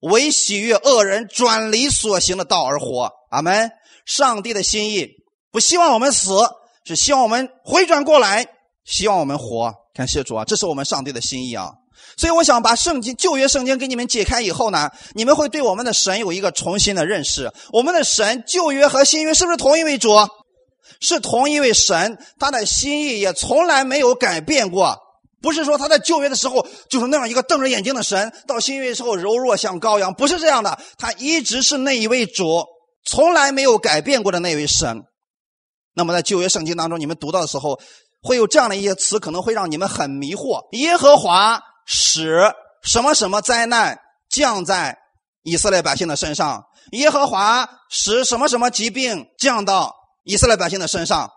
[0.00, 3.70] 唯喜悦恶人转离所行的道而活。”阿门。
[4.04, 5.08] 上帝的心意
[5.52, 6.36] 不希望我们死，
[6.84, 8.44] 是希望我们回转过来，
[8.84, 9.72] 希望我们活。
[9.94, 11.72] 感谢主啊，这是我们上帝的心意啊。
[12.16, 17.52] 所以我想把圣经旧约圣经给你们解开以后呢，你们会对我们的神有一个重新的认识。
[17.72, 20.10] 我们的神旧约和新约是不是同一位主？
[21.00, 24.96] 是同一位神，他的心意也从来没有改变过。
[25.40, 30.78] 不是说他在旧约的时候就是那样一个瞪着眼睛的神，到新约时候柔弱像羔羊，不是这样的。
[30.98, 32.64] 他一直是那一位主，
[33.04, 35.02] 从来没有改变过的那位神。
[35.94, 37.80] 那么在旧约圣经当中，你们读到的时候，
[38.22, 40.60] 会有这样的一些词，可能会让你们很迷惑。
[40.72, 41.60] 耶和华。
[41.86, 42.40] 使
[42.82, 44.96] 什么什么灾难降在
[45.42, 46.64] 以色列百姓的身上？
[46.92, 51.30] 耶和华使什么什么疾病降到以色列百姓的身上？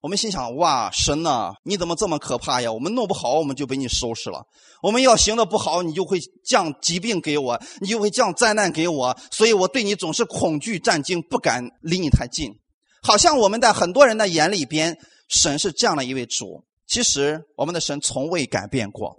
[0.00, 2.70] 我们心想：哇，神呐，你怎么这么可怕呀？
[2.70, 4.44] 我们弄不好，我们就被你收拾了。
[4.80, 9.16] 我们要行的不好，你就会降疾病给我，你就会降灾难给我。
[9.32, 12.52] 所以我对你总是恐惧战惊，不敢离你太近。
[13.02, 14.96] 好像我们在很多人的眼里边，
[15.28, 16.64] 神是这样的一位主。
[16.86, 19.16] 其实我们的神从未改变过。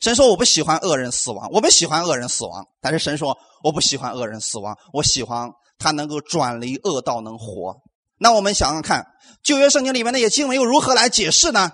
[0.00, 2.64] 神说：“我不喜欢恶人死亡，我们喜欢恶人死亡。
[2.80, 7.74] 但是神说，我不喜欢恶人死亡，我喜欢他能够转离恶道，能活。
[8.18, 9.04] 那我们想想看，
[9.42, 11.72] 旧约圣经里面那些经文又如何来解释呢？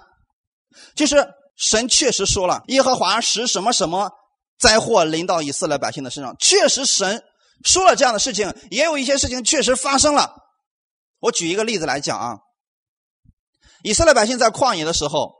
[0.96, 4.10] 就是神确实说了，耶和华使什么什么
[4.58, 7.22] 灾祸临到以色列百姓的身上，确实神
[7.62, 10.34] 说了这样的事情，也有一些事情确实发生了。
[11.20, 12.38] 我举一个例子来讲啊，
[13.82, 15.32] 以色列百姓在旷野的时候。”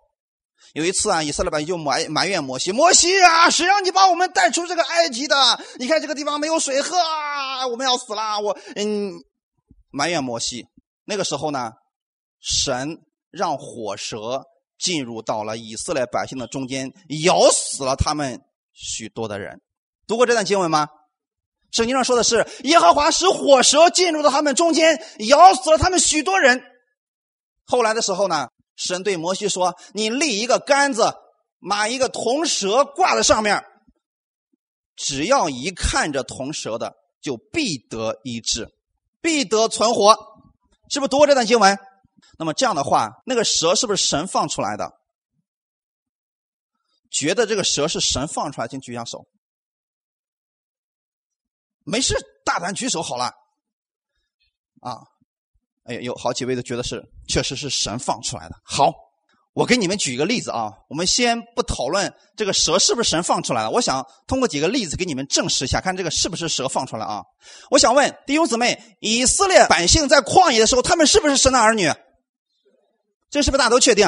[0.74, 5.36] 有一次啊，以色列百姓就埋埋怨摩西：“摩西啊，谁让你把我们带出这个埃及的？
[5.78, 9.12] 你看这个地方没有水喝啊，我们要死了！”我嗯，
[9.90, 10.66] 埋怨摩西。
[11.04, 11.70] 那个时候呢，
[12.40, 12.98] 神
[13.30, 14.42] 让火蛇
[14.76, 18.40] 进入到了以色列百姓的中间，咬死了他们
[18.72, 19.60] 许多的人。
[20.08, 20.88] 读过这段经文吗？
[21.70, 26.60] 圣经上说的是，耶和华使火蛇进入到他们中间，咬死了他们许多人。
[27.64, 28.48] 后来的时候呢？
[28.76, 31.14] 神对摩西说：“你立一个杆子，
[31.68, 33.64] 把一个铜蛇挂在上面，
[34.96, 38.68] 只要一看着铜蛇的，就必得医治，
[39.20, 40.16] 必得存活。”
[40.90, 41.78] 是不是读过这段经文？
[42.38, 44.92] 那么这样的话，那个蛇是不是神放出来的？
[47.10, 49.26] 觉得这个蛇是神放出来，请举一下手。
[51.84, 53.32] 没事，大胆举手好了。
[54.80, 55.13] 啊。
[55.84, 58.54] 哎，有好几位都觉得是，确实是神放出来的。
[58.64, 58.92] 好，
[59.52, 60.72] 我给你们举一个例子啊。
[60.88, 67.22] 我们先不讨论这个蛇是不是神放出来的，我想通过几个例子给你们证实一下，看这个是不是蛇放出来啊？
[67.70, 71.92] 我想问弟兄姊妹，以色列百姓在旷野的时候，他们是不是神的儿女？
[73.30, 74.06] 这是不是大家都确定？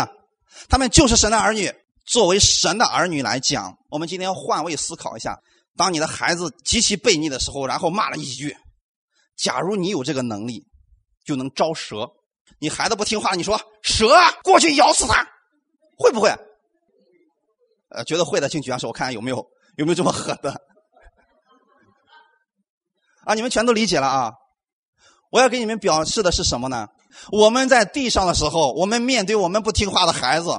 [0.68, 1.70] 他们就是神的儿女。
[2.06, 5.36] 作为神的儿女来讲，我们今天换位思考一下：
[5.76, 8.56] 当你的孩子极其悖逆的时候，然后骂了一句，
[9.36, 10.64] 假如你有这个能力。
[11.26, 12.08] 就能招蛇，
[12.60, 14.08] 你孩子不听话，你说蛇
[14.42, 15.26] 过去咬死他，
[15.98, 16.30] 会不会？
[17.90, 20.62] 呃，觉得会的，请举下手，我看看有没有有没有这么狠的。
[23.24, 24.32] 啊，你们全都理解了啊！
[25.30, 26.86] 我要给你们表示的是什么呢？
[27.32, 30.50] 我们在地上的时候，我们面对我们不听话的孩子，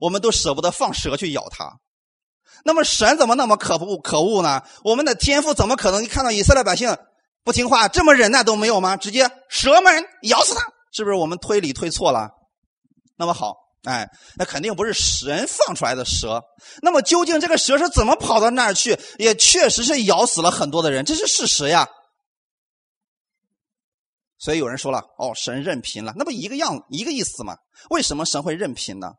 [0.00, 1.78] 我们都舍不得放蛇去咬他。
[2.64, 4.62] 那么神怎么那么可恶可恶呢？
[4.82, 6.96] 我们的天赋怎么可能看到以色列百姓
[7.44, 8.96] 不听话，这么忍耐都没有吗？
[8.96, 12.30] 直接蛇们咬死他，是不是我们推理推错了？
[13.16, 13.54] 那么好，
[13.84, 16.42] 哎，那肯定不是神放出来的蛇。
[16.80, 18.98] 那么究竟这个蛇是怎么跑到那儿去？
[19.18, 21.86] 也确实是咬死了很多的人，这是事实呀。
[24.38, 27.56] 所以有人说了，哦，神任凭了，那不一个样一个意思吗？
[27.90, 29.12] 为什么神会任凭呢？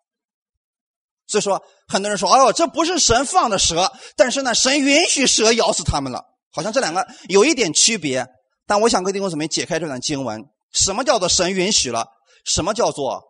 [1.28, 8.26] 所以说，很多人说，哦，这不是神放的蛇，但是呢，神允许蛇咬死他们了，好像这两个有一点区别。
[8.66, 10.42] 但我想跟弟兄姊妹解开这段经文，
[10.72, 12.08] 什么叫做神允许了？
[12.46, 13.22] 什么叫做？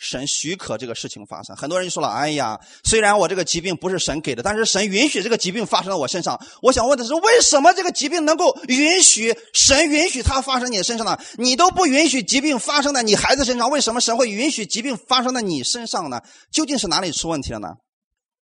[0.00, 11.18] 神许可这个事情发生，很多人就说了：“哎呀，虽然我这个疾病不是神给的，但是神允许这个疾病发生在我身上。”我想问的是，为什么这个疾病能够允许神允许它发生你的身上呢？
[11.36, 16.20] 你都不允许疾病发生在你孩子身上，为什么神会允许疾病发生在你身上呢？
[16.52, 17.68] 究竟是哪里出问题了呢？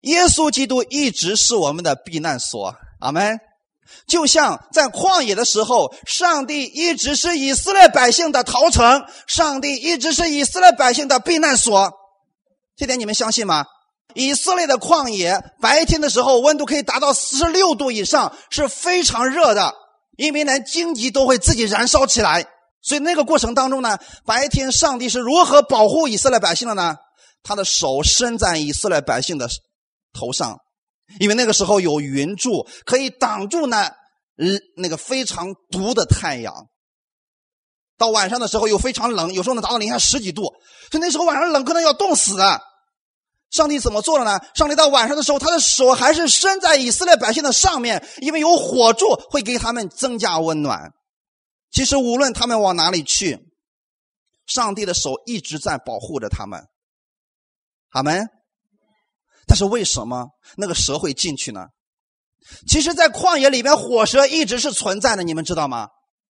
[0.02, 3.40] 耶稣基督一直是我们的避难所，阿门。
[4.08, 11.92] 就像在旷野的时候，上帝一直是以色列百姓的逃城，上帝一直是以色列百姓的避难所，
[12.76, 13.66] 这点你们相信吗？
[14.14, 19.74] 以色列的旷野，白天的时候温度可以达到四十六度以上，是非常热的，
[20.18, 22.46] 因为连荆棘都会自己燃烧起来。
[22.82, 26.96] 所以那个过程当中呢，白天上帝是如何保护以色列百姓的呢？
[27.44, 29.48] 他的手伸在以色列百姓的
[30.14, 30.58] 头上。
[31.20, 33.88] 因为那个时候有云柱，可以挡住那
[34.38, 36.68] 嗯那个非常毒的太阳。
[37.98, 40.44] 到晚上的时候又非常冷，有时候能达到零下十几度，
[40.92, 42.62] 所以那时候晚上冷可能要冻死的。
[43.52, 44.38] 上帝怎么做了呢？
[44.54, 50.92] 上帝到晚上的时候，他的手还是伸在以色列百姓的上面，因为有火柱会给他们增加温暖。
[51.72, 53.40] 其实无论他们往哪里去，
[54.46, 56.68] 上帝的手一直在保护着他们。
[57.90, 58.28] 好门。
[59.48, 60.28] 但是为什么
[60.58, 61.68] 那个蛇会进去呢？
[62.68, 65.88] 其实，在旷野里边，火蛇一直是存在的，你们知道吗？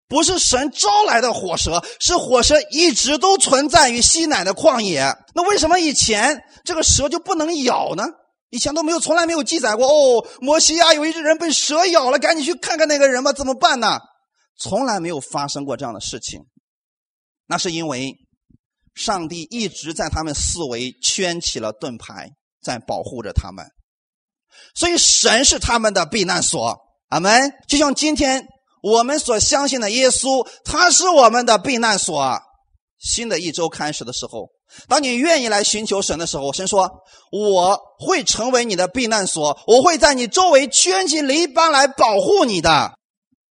[0.08, 5.16] 不是神招来的火蛇，是火蛇一直都存在于西乃的旷野。
[5.34, 8.04] 那为什么以前这个蛇就不能咬呢？
[8.50, 9.86] 以前都没有，从来没有记载过。
[9.86, 13.98] 哦，摩西亚有一只人被蛇咬了，赶紧去看看那个人吧，怎么办呢？
[14.58, 16.42] 从来没有发生过这样的事情。
[17.46, 18.12] 那是因为
[18.94, 22.28] 上帝一直在他们四围圈起了盾牌。
[22.62, 23.66] 在保护着他们，
[24.74, 26.78] 所以神是他们的避难所。
[27.08, 27.52] 阿门。
[27.68, 28.46] 就像今天
[28.82, 32.40] 我们所相信的耶稣，他是我们的避难所。
[32.98, 34.48] 新的一周开始的时候，
[34.86, 36.88] 当你愿意来寻求神的时候，神说
[37.32, 42.92] ：“我会成为你的避难所，我会在你周围圈起篱笆来保护你的。”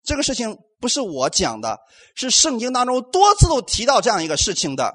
[0.07, 1.79] 这个事情不是我讲的，
[2.15, 4.95] 是圣经当中多次都提到这样一个事情的。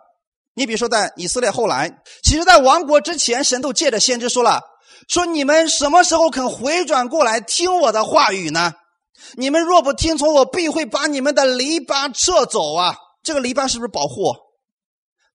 [0.56, 4.62] 你比如说，在以色列后来，其实，在亡国之前，神都借着先知说了
[5.10, 8.74] ：“说你们什么时候肯回转过来听我的话语呢？
[9.36, 12.96] 你们若不听从我，必会把你们的篱笆撤走啊！
[13.22, 14.34] 这个篱笆是不是保护？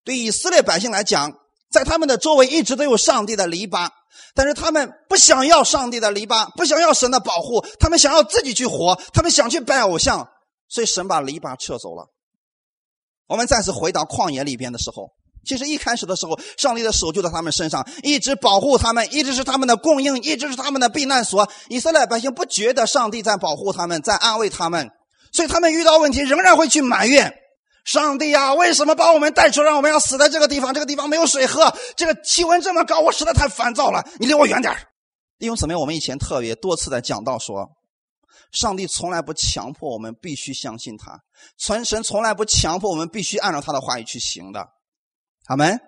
[0.05, 1.33] 对以色列百姓来讲，
[1.71, 3.91] 在他们的周围一直都有上帝的篱笆，
[4.35, 10.27] 但是他们不想要上帝的篱笆，不想要神的保护，他们想要自己去活，他们想去拜偶像，
[10.69, 12.09] 所以神把篱笆撤走了。”
[13.31, 15.09] 我们再次回到旷野里边的时候，
[15.47, 21.49] 其实一开始的时候，上帝的手就在他们身上，一直保护他们，一直是他们的供应，一直是他们的避难所。
[21.69, 24.91] 以色列百姓不觉得上帝在保护他们，在安慰他们，
[25.33, 27.33] 所以他们遇到问题仍然会去埋怨
[27.85, 29.73] 上帝呀，为什么把我们带出来？
[29.73, 34.75] 我们要死在这个地方，这个地方没有水喝，这个气温这么高，我实在太烦躁了，你离我远点
[35.39, 37.69] 弟兄姊妹，我们以前特别多次的讲到说。
[38.53, 41.21] 上帝从来不强迫我们必须相信他，
[41.57, 44.67] 神神从来不强迫我们必须按照他的话语去行的，
[45.47, 45.79] 阿门。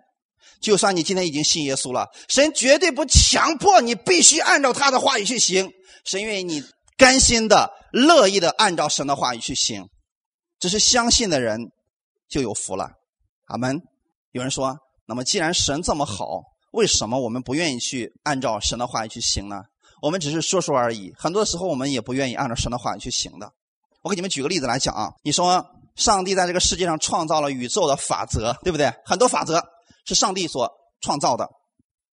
[0.60, 5.68] 就算你今天已经信耶稣了，神绝对不强迫你必须按照他的话语去行，
[6.04, 6.62] 神愿意你
[6.96, 9.88] 甘心的、乐意的按照神的话语去行。
[10.60, 11.58] 只是相信的人
[12.28, 12.92] 就有福了，
[13.46, 13.80] 阿门。
[14.30, 19.62] 有人说，那么既然神这么好，为什么我们不愿意去按照神的话语去行呢？
[20.02, 23.52] 我们只是说说而已，很多时候我们也不愿意按照神的话语去行的。
[24.02, 28.92] 我给你们举个例子来讲啊，你说上帝在这个世界上创造了宇宙的法则，对不对？
[29.04, 29.62] 很多法则
[30.04, 30.68] 是上帝所
[31.00, 31.48] 创造的。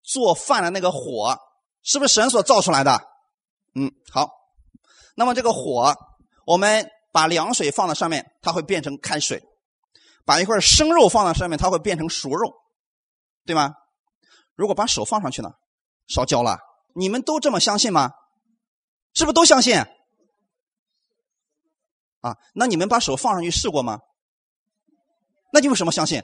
[0.04, 1.36] 做饭的那个火
[1.82, 3.02] 是不是神所造出来的？
[3.74, 4.30] 嗯，好。
[5.16, 5.96] 那么这个火，
[6.46, 9.40] 我们把凉水放在上面，它会变成开水；
[10.26, 12.54] 把一块生肉放在上面，它会变成熟肉，
[13.48, 13.74] 对吗？
[14.56, 15.50] 如果把手放上去呢，
[16.08, 16.60] 烧焦了。
[16.96, 18.12] 你们都这么相信吗？
[19.14, 19.78] 是不是都相信？
[22.22, 24.00] 啊，那你们把手放上去试过吗？
[25.52, 26.20] 那你为什么相信？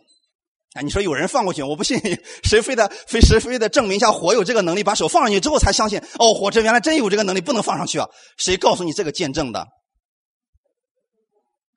[0.74, 1.98] 啊，你说有人放过去，我不信，
[2.44, 6.00] 谁非得非谁非得证明一下火有这个能力，把手放上去之后才相信？
[6.20, 8.08] 哦，火这原来真有这个能力，不能放上去啊？
[8.38, 9.66] 谁告诉你这个见证的？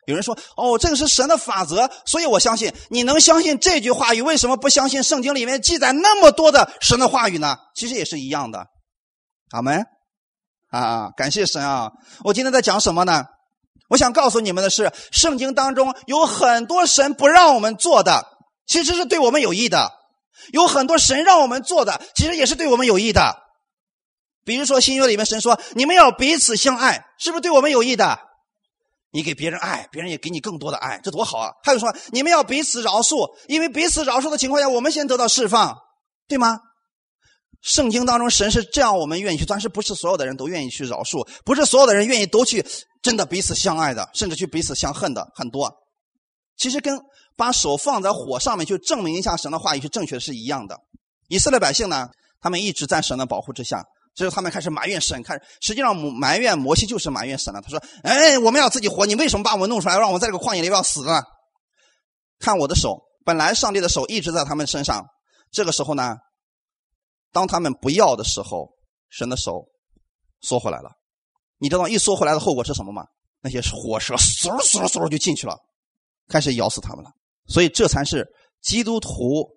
[0.06, 2.72] 有人说，哦，这个是神的法则，所以我相信。
[2.90, 7.56] 你能相信这句话语，为什么不相信圣经里面记载那么多的神的话语呢？
[7.74, 8.66] 其实也是一样的。
[9.50, 9.86] 阿门。
[10.70, 11.90] 啊，感谢神啊！
[12.24, 13.24] 我今天在讲什么呢？
[13.88, 18.26] 我想告诉你们的是，圣经当中有很多神不让我们做的，
[18.66, 19.88] 其实是对我们有益的；
[20.52, 23.34] 有很多神让我们做的，其实也是对我们有益的。
[24.44, 28.18] 比如说新约里面神说：“你们要彼此相爱”，是不是对我们有益的？
[29.10, 31.52] 你给别人爱，别人也给你更多的爱，这多好啊！
[31.62, 35.78] 还有说：“你们要彼此饶恕，因为彼此饶恕的情况下，我们先得到释放，
[36.28, 36.60] 对吗？”
[37.60, 42.64] 圣经当中，神是这样，我们愿意去，但是不是所有的人都愿意去饶恕，不是所有的人愿意都去
[43.02, 45.72] 真的彼此相爱的，甚至去彼此相恨的很多。
[46.56, 46.98] 其实跟
[47.36, 50.78] 把手放在火上面去证明一下神的话语是正确的是一样的。
[51.28, 52.08] 以色列百姓呢，
[52.40, 53.82] 他们一直在神的保护之下，
[54.14, 57.60] 之后他们开始埋怨神，开始实际上埋怨摩西就是埋怨神了。
[57.60, 61.20] 他说：“哎，我们要自己活，你为什么把我们弄出来，让我在这个旷野里要死呢？
[62.38, 65.04] 看我的手，本来上帝的手一直在他们身上，
[65.50, 66.16] 这个时候呢？”
[67.32, 68.70] 当他们不要的时候，
[69.08, 69.66] 神的手
[70.40, 70.90] 缩回来了。
[71.58, 73.04] 你知道一缩回来的后果是什么吗？
[73.40, 75.56] 那些火蛇嗖嗖嗖就进去了，
[76.28, 77.10] 开始咬死他们了。
[77.46, 78.26] 所以这才是
[78.60, 79.48] 基督徒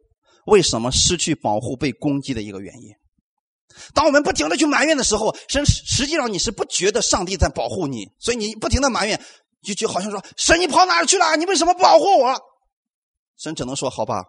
[0.45, 2.89] 为什么失去保护、被攻击的一个原因。
[3.93, 9.19] 当我们不停的去埋怨的时候，神实际上你是不觉得上帝在保护你，所以你不停的埋怨，
[9.63, 11.35] 就就好像说神你跑哪去了？
[11.37, 12.39] 你为什么不保护我？
[13.37, 14.23] 神只能说好吧，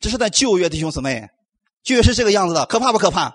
[0.00, 1.26] 这是在旧约弟兄姊妹。
[1.96, 3.34] 就是这个样子的，可怕不可怕？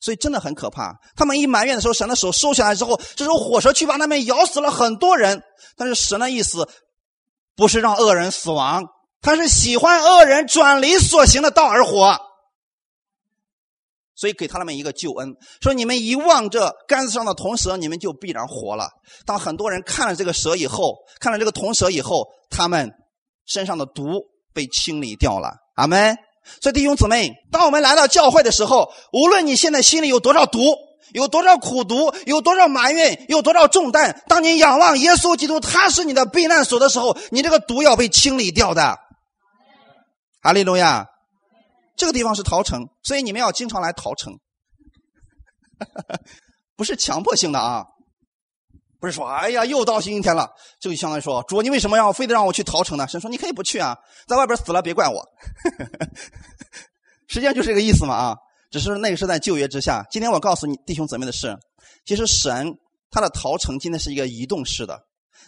[0.00, 0.98] 所以真的很可怕。
[1.16, 5.42] 他们一埋怨的时候，神的手收起来之后，这时候火蛇去把他们咬死了很多人。
[5.76, 6.68] 但是神的意思
[7.56, 8.84] 不是让恶人死亡，
[9.22, 12.18] 他是喜欢恶人转离所行的道而活。
[14.14, 18.90] 所以给他们一个救恩，说你们一望这杆子上的铜蛇，你们就必然活了。
[19.24, 22.92] 当很多人看了这个蛇以后，看了这个铜蛇以后，他们
[23.46, 24.22] 身上的毒
[24.52, 25.56] 被清理掉了。
[25.76, 26.14] 阿门。
[26.60, 30.60] 所以弟兄姊妹，当我们来到教会的时候，无论你现在心里有多少毒，
[31.12, 38.98] 有多少苦毒，有多少埋怨，有多少重担，当你仰望耶稣基督，他是你的避难所的时候，你这个毒要被清理掉的。
[40.42, 41.06] 哈利路亚！
[41.96, 44.34] 这个地方是陶城，所以你们要经常来陶城，
[46.76, 47.84] 不是强迫性的啊。
[49.04, 53.06] 不是说，哎呀，又到星期天了，就相当于说，主，你为什么要非得让我去陶城呢？
[53.06, 53.94] 神说，你可以不去啊，
[54.26, 55.22] 在外边死了别怪我。
[57.28, 58.36] 实际上就是这个意思嘛啊，
[58.70, 60.06] 只是那个是在旧约之下。
[60.10, 61.54] 今天我告诉你弟兄姊妹的是，
[62.06, 62.72] 其实神
[63.10, 64.98] 他的陶城今天是一个移动式的，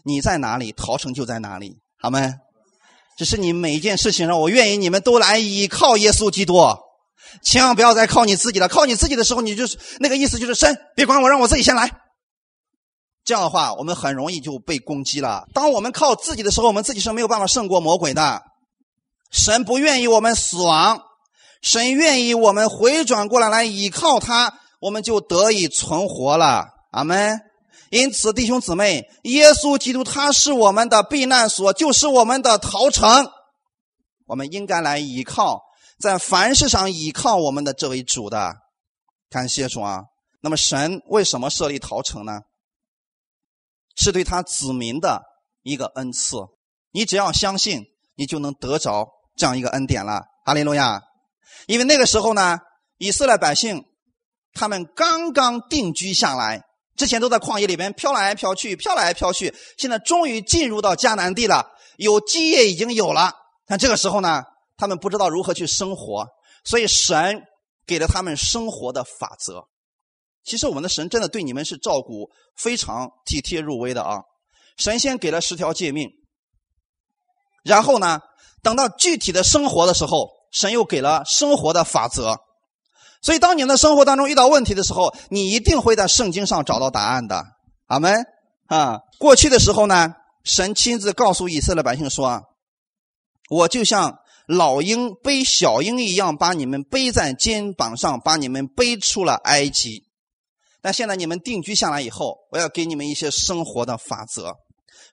[0.04, 2.20] 你在哪里，陶城就在哪里，好吗？
[3.16, 6.60] 只是你每一件事情上，我愿意你们都来依靠耶稣基督，
[7.42, 8.68] 千万不要再靠你自己了。
[8.68, 11.90] 靠你自己的时候，你就是那个意思，就是神别管我，让我自己先来。
[13.26, 15.48] 这样的话，我们很容易就被攻击了。
[15.52, 18.40] 当我们靠自己的时候，我们自己是没有办法胜过魔鬼的。
[19.32, 21.02] 神不愿意我们死亡，
[21.60, 26.68] 神愿意我们回转过来来依靠他，我们就得以存活了。
[26.92, 27.40] 阿门。
[27.90, 33.28] 因此，弟兄姊妹，耶稣基督他是我们的避难所，就是我们的逃城。
[34.26, 35.62] 我们应该来依靠，
[35.98, 38.54] 在凡事上依靠我们的这位主的。
[39.30, 40.04] 感谢主啊！
[40.40, 42.40] 那么，神为什么设立逃城呢？
[43.96, 45.22] 是对他子民的
[45.62, 46.36] 一个恩赐，
[46.92, 50.22] 你只要相信，你就能得着这样一个恩典了。
[50.44, 51.02] 哈利路亚！
[51.66, 52.58] 因为那个时候呢，
[52.98, 53.84] 以色列百姓
[54.52, 56.62] 他们刚刚定居下来，
[56.96, 63.32] 之前都在旷野里边飘来飘去，飘来飘去，现在终于进入到迦南地了，有基业已经有了。
[63.66, 64.44] 但这个时候呢，
[64.76, 66.26] 他们不知道如何去生活，
[66.64, 67.42] 所以神
[67.86, 69.66] 给了他们生活的法则。
[70.46, 74.20] 其实我们的神真的对你们是照顾非常体贴入微的啊！
[74.76, 76.08] 神仙给了十条诫命，
[77.64, 78.20] 然后呢，
[78.62, 82.36] 等到具体的生活的时候，神又给了生活的法则。
[83.22, 87.42] 所以，当你的生活当中遇到问题的时候，你一定会在圣经上找到答案的。
[87.86, 88.24] 阿门
[88.66, 89.00] 啊！
[89.18, 90.14] 过去的时候呢，
[90.44, 92.42] 神亲自告诉以色列百姓说
[93.50, 100.04] ：“我就像老鹰背小鹰一样，把你们背在肩膀上，把你们背出了埃及。”
[100.86, 104.54] 那现在你们定居下来以后，我要给你们一些生活的法则。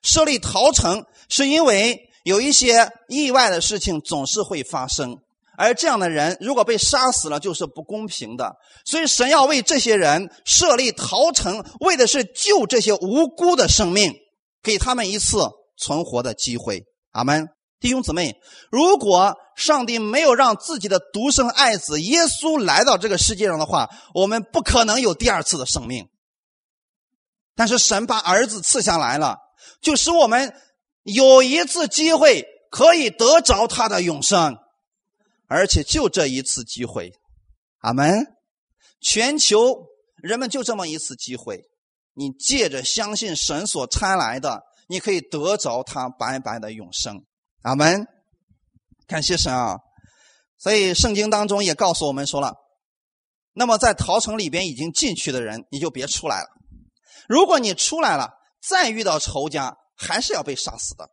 [0.02, 5.18] 设立逃城，是因为有一些意外的事情总是会发生，
[5.58, 8.54] 而这样的人如果被杀死了，就是不公平的。
[8.84, 14.14] 所以神要为这些人设立逃城，为的是救这些无辜的生命。
[14.62, 15.38] 给他们一次
[15.76, 16.84] 存活的机会。
[17.10, 17.48] 阿门，
[17.84, 26.08] 弟兄姊妹，如果上帝没有让自己的独生爱子耶稣来到这个世界上的话，我们不可能有第二次的生命。
[27.54, 29.36] 但是神把儿子赐下来了，
[29.82, 30.54] 就使我们
[31.02, 34.56] 有一次机会可以得着他的永生，
[35.46, 37.12] 而且就这一次机会，
[37.80, 38.24] 阿门。
[39.02, 39.76] 全球
[40.22, 41.60] 人们就这么一次机会，
[42.14, 47.22] 你借着相信神所差来的，你可以得着他白白的永生，
[47.64, 48.06] 阿门。
[49.06, 49.76] 感谢神啊！
[50.56, 52.54] 所以圣经当中也告诉我们说了，
[53.52, 56.48] 那么在逃城里边已经进去的人，你就别出来了。
[57.28, 58.30] 如果你出来了，
[58.66, 61.08] 再遇到仇家，还是要被杀死的。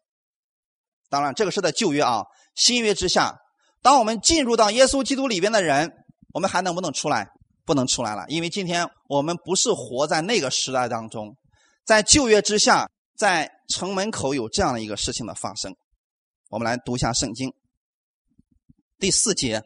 [1.09, 2.23] 当然，这个是在旧约啊，
[2.55, 3.35] 新约之下，
[3.81, 5.91] 当我们进入到耶稣基督里边的人，
[6.33, 7.27] 我们还能不能出来？
[7.65, 11.37] 不能出来了，因为今天我们不是活在那个时代当中，
[11.85, 15.73] 在旧约之下，在城门口有这样的一个事情的发生。
[16.51, 17.53] 我们来读一下圣经
[18.99, 19.63] 第四节：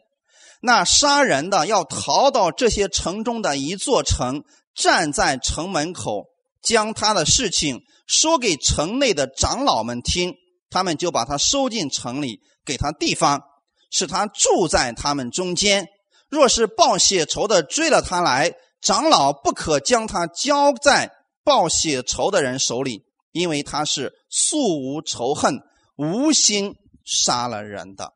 [0.60, 6.26] 那杀人的要逃到这些城中的一座城，站在城门口。
[6.62, 10.34] 将他的事情说给城内的长老们听，
[10.70, 13.42] 他们就把他收进城里，给他地方，
[13.90, 15.86] 使他住在他们中间。
[16.28, 21.10] 若是报血仇的追了他来，长老不可将他交在
[21.44, 25.60] 报血仇的人手里，因为他是素无仇恨、
[25.96, 26.74] 无心
[27.04, 28.12] 杀了人的。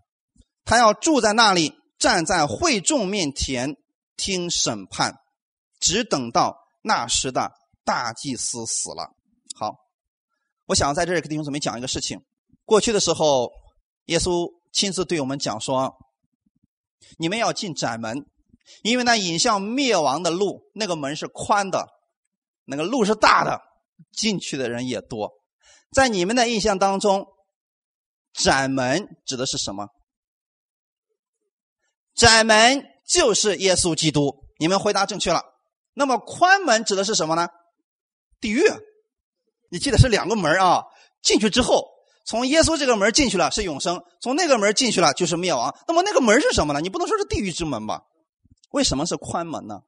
[0.65, 3.77] 他要住在那里，站在会众面前
[4.17, 5.15] 听审判，
[5.81, 7.53] 只等到那时的。
[7.83, 9.11] 大祭司死了，
[9.57, 9.75] 好，
[10.67, 12.21] 我想在这里给弟兄姊妹讲一个事情。
[12.65, 13.51] 过去的时候，
[14.05, 15.93] 耶稣亲自对我们讲说
[17.19, 18.27] ：“你们要进窄门，
[18.83, 21.85] 因为那引向灭亡的路，那个门是宽的，
[22.65, 23.61] 那个路是大的，
[24.13, 25.33] 进去的人也多。”
[25.91, 27.27] 在你们的印象当中，
[28.33, 29.89] 窄门指的是什么？
[32.15, 34.45] 窄门就是耶稣基督。
[34.59, 35.43] 你们回答正确了。
[35.95, 37.49] 那么宽门指的是什么呢？
[38.41, 38.63] 地狱，
[39.71, 40.83] 你记得是两个门啊。
[41.23, 41.87] 进去之后，
[42.27, 45.75] 从耶稣这个门进去了是永生，从那个门进去了就是灭亡。
[45.89, 46.81] 那么那个门是什么呢？
[46.81, 48.03] 你不能说是地狱之门吧？
[48.71, 49.81] 为什么是宽门呢？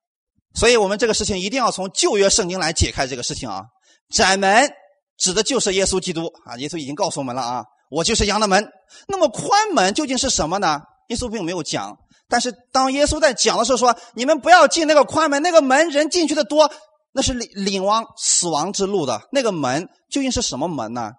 [0.54, 3.64] 所以我们这个事情一定要从旧约圣经来解开这个事情啊。
[4.10, 4.70] 窄门
[5.16, 6.56] 指的就是耶稣基督啊。
[6.56, 8.72] 耶稣已经告诉我们了啊，我就是羊的门。
[9.06, 10.80] 那么宽门究竟是什么呢？
[11.08, 11.98] 耶稣并没有讲。
[12.26, 16.72] 但是当耶稣在讲的时候说：“你们不要进那个宽门，那个门人进去的多。”
[17.12, 21.12] 那是领领往死亡之路的那个门，究竟是什么门呢？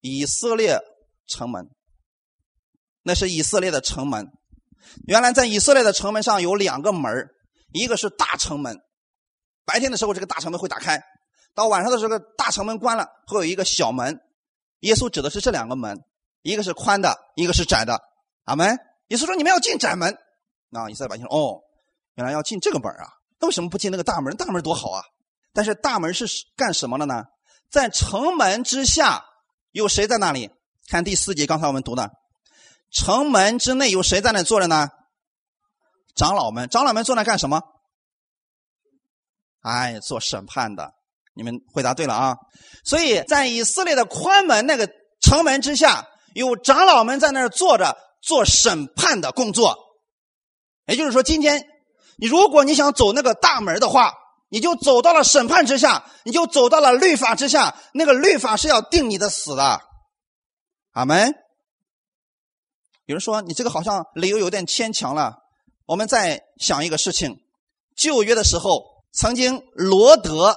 [0.00, 0.78] 以色列
[1.26, 1.68] 城门。
[3.02, 4.28] 那是以色列的城门。
[5.08, 7.10] 原来在以色列的城门上有两个门
[7.72, 8.78] 一个是大城门，
[9.64, 11.02] 白天的时候这个大城门会打开，
[11.56, 14.16] 到晚上的时候大城门关了，会有一个小门。
[14.80, 16.04] 耶稣指的是这两个门，
[16.42, 18.00] 一个是宽的，一个是窄的。
[18.44, 18.78] 阿门。
[19.08, 20.18] 耶稣说：“你们要进窄门。”
[20.68, 21.62] 那以色列百姓说：“哦，
[22.14, 23.06] 原来要进这个门啊？
[23.38, 24.36] 那为什么不进那个大门？
[24.36, 25.02] 大门多好啊！”
[25.54, 27.24] 但是大门是干什么的呢？
[27.70, 29.24] 在城门之下
[29.70, 30.50] 有谁在那里？
[30.88, 32.10] 看第四节，刚才我们读的，
[32.90, 34.88] 城门之内有谁在那坐着呢？
[36.16, 37.62] 长老们，长老们坐那干什么？
[39.60, 40.95] 哎，做审判的。
[41.36, 42.34] 你们回答对了啊！
[42.84, 44.88] 所以在以色列的宽门那个
[45.20, 49.76] 城门之下，有长老们在那儿坐着做审判的工作。
[50.86, 51.64] 也就是说，今天
[52.16, 54.12] 你如果你想走那个大门的话。
[54.48, 57.76] 你就走到了审判之下，你就走到了律法之下。
[57.92, 59.80] 那个律法是要定你的死的，
[60.92, 61.34] 阿门。
[63.06, 65.34] 有人说你这个好像理由有点牵强了。
[65.84, 67.40] 我们再想一个事情：
[67.96, 70.56] 旧约的时候，曾经罗德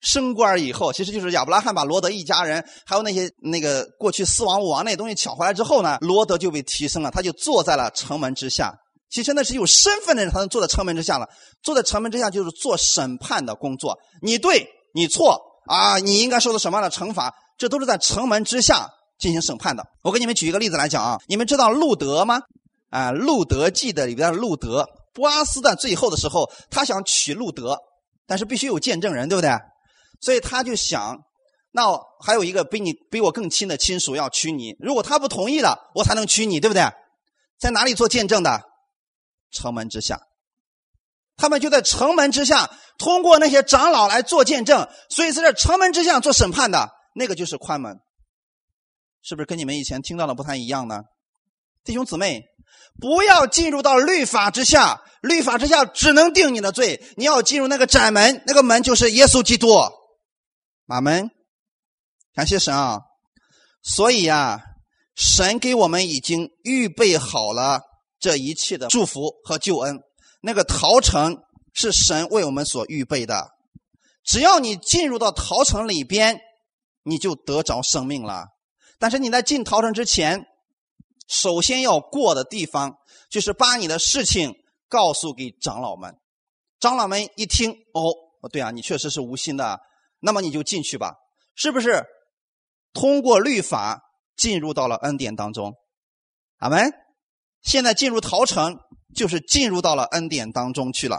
[0.00, 8.72] 升官以后，其实就是亚伯拉罕把罗德一家人，还有那些那个过去四王五王那些东西抢回来之后呢，罗德就被提升了，他就坐在了城门之下。
[9.10, 11.26] 其实那是有身份的人才能坐在城门之下了。
[11.62, 13.98] 坐在城门之下就是做审判的工作。
[14.20, 17.34] 你对，你错啊，你应该受到什么样的惩罚？
[17.56, 18.88] 这都是在城门之下
[19.18, 19.84] 进行审判的。
[20.02, 22.42] 我给你们举一个例子来讲啊，你们知道路德吗？
[22.90, 27.78] 啊，《路德记》的里边的路德，波阿斯在最后的时候，他想娶路德，
[28.26, 29.50] 但是必须有见证人，对不对？
[30.20, 31.18] 所以他就想，
[31.70, 31.82] 那
[32.24, 36.82] 还有一个比你比我更亲的亲属要娶你，如果他不同意了，我才能娶你，对不对？
[37.58, 38.62] 在哪里做见证的？
[39.50, 40.20] 城门之下，
[41.36, 47.98] 他们就在城门之下，通过那些长老来做见证，所以在这城门之下做审判的那个就是宽门，
[49.22, 51.00] 是不是跟你们以前听到的不太一样呢？
[51.82, 52.42] 弟兄姊妹，
[53.00, 59.68] 不要进入到律法之下，律法之下只能定你的罪，你要进入那个窄门，那个门就是耶稣基督。
[60.90, 61.30] 马门，
[62.32, 63.02] 感谢神啊！
[63.82, 64.58] 所以呀，
[65.14, 67.82] 神给我们已经预备好了
[68.18, 70.00] 这一切的祝福和救恩。
[70.40, 71.36] 那个陶城
[71.74, 73.50] 是神为我们所预备的，
[74.24, 76.40] 只要你进入到陶城里边，
[77.02, 78.46] 你就得着生命了。
[78.98, 80.46] 但是你在进陶城之前，
[81.28, 82.96] 首先要过的地方
[83.28, 84.54] 就是把你的事情
[84.88, 86.16] 告诉给长老们。
[86.80, 89.78] 长老们一听，哦，对啊，你确实是无心的，
[90.20, 91.14] 那么你就进去吧，
[91.54, 92.04] 是不是？
[92.92, 94.00] 通过律法
[94.36, 95.74] 进入到了恩典当中，
[96.58, 96.92] 阿门。
[97.62, 98.78] 现在进入陶城，
[99.14, 101.18] 就是进入到了恩典当中去了。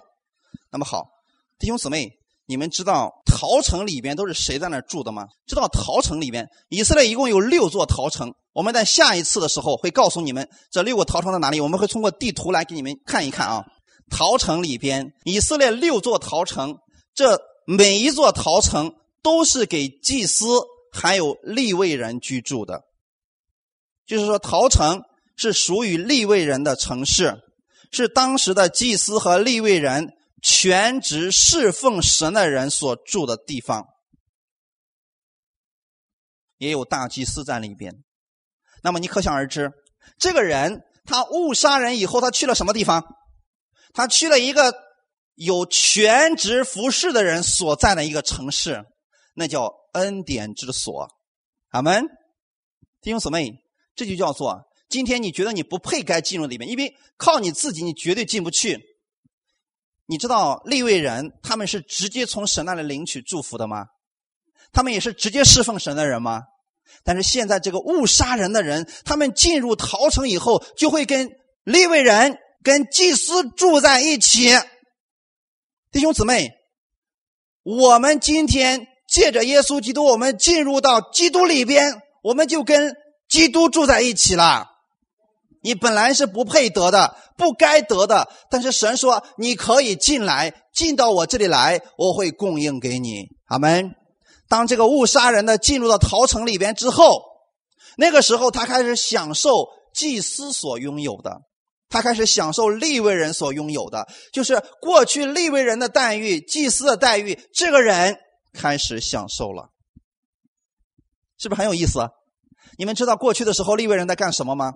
[0.72, 1.06] 那么好，
[1.60, 2.10] 弟兄姊妹，
[2.45, 5.28] 你们知道陶城里边都是谁在那住的吗？
[5.45, 8.34] 知道陶城里边，以色列一共有六座陶城。
[8.54, 11.62] 我们在下一次的时候会告诉你们这六个陶城在哪里。
[11.62, 13.64] 我们会通过地图来给你们看一看啊。
[14.10, 16.78] 陶城里边，以色列六座陶城，
[17.14, 17.39] 这
[17.78, 20.45] 每一座陶城都是给祭司。
[20.91, 22.84] 还有立位人居住的，
[24.07, 25.03] 就是说，陶城
[25.36, 27.43] 是属于立位人的城市，
[27.91, 33.86] 是当时的祭司和立位人全职侍奉神的人所住的地方，
[36.57, 38.03] 也有大祭司在里边。
[38.82, 39.72] 那么你可想而知，
[40.17, 43.15] 这个人他误杀人以后，他去了什么地方？
[43.93, 44.74] 他去了一个
[45.39, 48.85] 有全职服侍的人所在的一个城市，
[49.33, 49.79] 那叫。
[49.93, 51.09] 恩典之所，
[51.69, 52.05] 阿门。
[53.01, 53.51] 弟兄姊妹，
[53.95, 58.79] 这就叫做今天你觉得你不配该进入里面，因为靠你自己你绝对进不去。
[60.05, 63.87] 你知道立位人他们是直接从神那里领取祝福的吗？
[64.71, 66.43] 他们也是直接侍奉神的人吗？
[67.03, 71.31] 但是现在这个误杀人的人，他们进入逃城以后，就会跟
[71.63, 74.51] 立位人、跟祭司住在一起。
[75.91, 76.51] 弟兄姊妹，
[77.63, 78.87] 我们今天。
[79.11, 82.95] 借着耶稣基督，我们进入到基督里边，我们就跟
[83.27, 84.67] 基督住在一起了。
[85.63, 93.23] 你本来是不配得的，不该得的，但是神说你可以进来，进到我这里来，我会供应给你。
[93.47, 93.95] 阿门。
[94.47, 97.23] 当这个误杀人的进入到陶城里边之后，
[97.97, 101.41] 那个时候他开始享受祭司所拥有的，
[101.89, 107.37] 他开始享受利未人所拥有的，就是过去利未人的待遇、祭司的待遇。
[107.53, 108.17] 这个人。
[108.51, 109.69] 开始享受了，
[111.37, 111.99] 是不是很有意思？
[112.79, 114.73] 你们知道过去的时候利未人在干什么吗？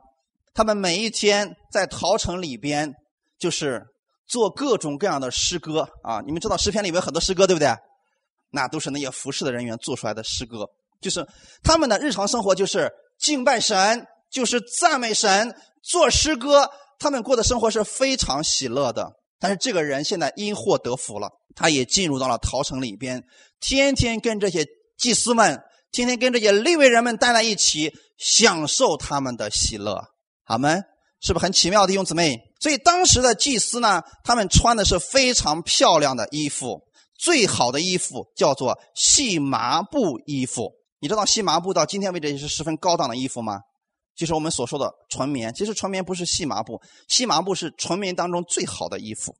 [0.53, 2.93] 他们每一天在陶城里边，
[3.39, 3.83] 就是
[4.27, 6.21] 做各种各样的诗歌啊。
[6.23, 7.75] 你们知道诗篇里面很多诗歌，对不对？
[8.51, 10.69] 那都是那些服侍的人员做出来的诗歌，
[11.01, 11.27] 就是
[11.63, 16.69] 他们的日常生活就是敬拜神，就是赞美神，做诗歌。
[17.03, 19.11] 他们过的生活是非常喜乐的。
[19.39, 23.21] 但是这个人现在因祸得福了，他也进入到了陶城里边。
[23.59, 24.65] 天天跟这些
[24.97, 30.01] 祭司们，天天跟这些利未人们待在一起，享受他们的喜乐。
[30.45, 30.81] 好们，
[31.19, 32.39] 是不是很奇妙的弟兄姊妹？
[32.61, 36.81] 所以当时的祭司呢，他们穿的是非常漂亮的衣服，
[37.19, 40.71] 最好的衣服叫做细麻布衣服。
[41.01, 43.59] 你知道细麻布到今天为止也是十分高档的衣服吗？
[44.15, 45.53] 就是我们所说的纯棉。
[45.53, 49.35] 其实纯棉不是细麻布，细麻布是纯棉当中最好的衣服。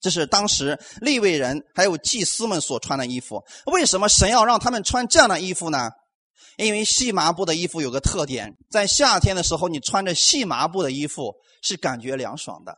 [0.00, 3.42] 这是当时利未人还有祭司们所穿的衣服。
[3.66, 5.90] 为什么神要让他们穿这样的衣服呢？
[6.56, 12.76] 因为细麻布的衣服有个特点，在夏天的时候，你穿着细麻布的衣服是感觉凉爽的，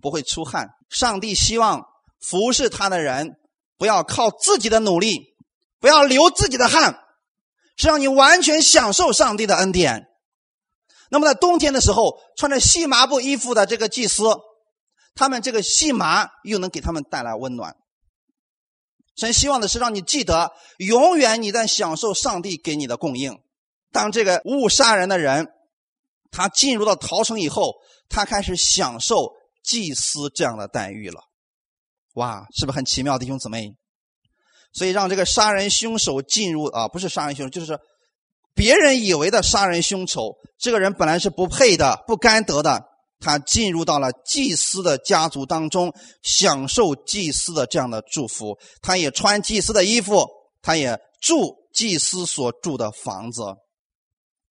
[0.00, 0.68] 不会出汗。
[0.88, 1.84] 上帝希望
[2.20, 3.36] 服侍他的人
[3.78, 5.34] 不要靠自己的努力，
[5.78, 6.96] 不要流自己的汗，
[7.80, 10.06] 是让你完全享受上帝的恩典。
[11.10, 14.24] 那么在冬天的时候，穿着细麻布衣服的这个祭司。
[15.14, 17.74] 他们这个细麻又能给他们带来温暖。
[19.16, 23.40] 神希望的是让你记得，永远你在享受上帝给你的供应。
[23.90, 25.48] 当这个误杀人的人，
[26.30, 27.74] 他进入到逃城以后，
[28.10, 29.32] 他开始享受
[29.64, 31.22] 祭司这样的待遇了。
[32.14, 33.74] 哇，是不是很奇妙，弟兄姊妹？
[34.72, 37.78] 所以让这个杀人凶手进入啊，不是杀人凶手，就是
[38.54, 40.36] 别人以为的杀人凶手。
[40.58, 42.86] 这个人本来是不配的，不该得的。
[43.22, 45.92] 他进入到了祭司的家族当中，
[46.22, 48.58] 享受祭司的这样的祝福。
[48.80, 50.26] 他也穿祭司的衣服，
[50.62, 53.42] 他也住祭司所住的房子。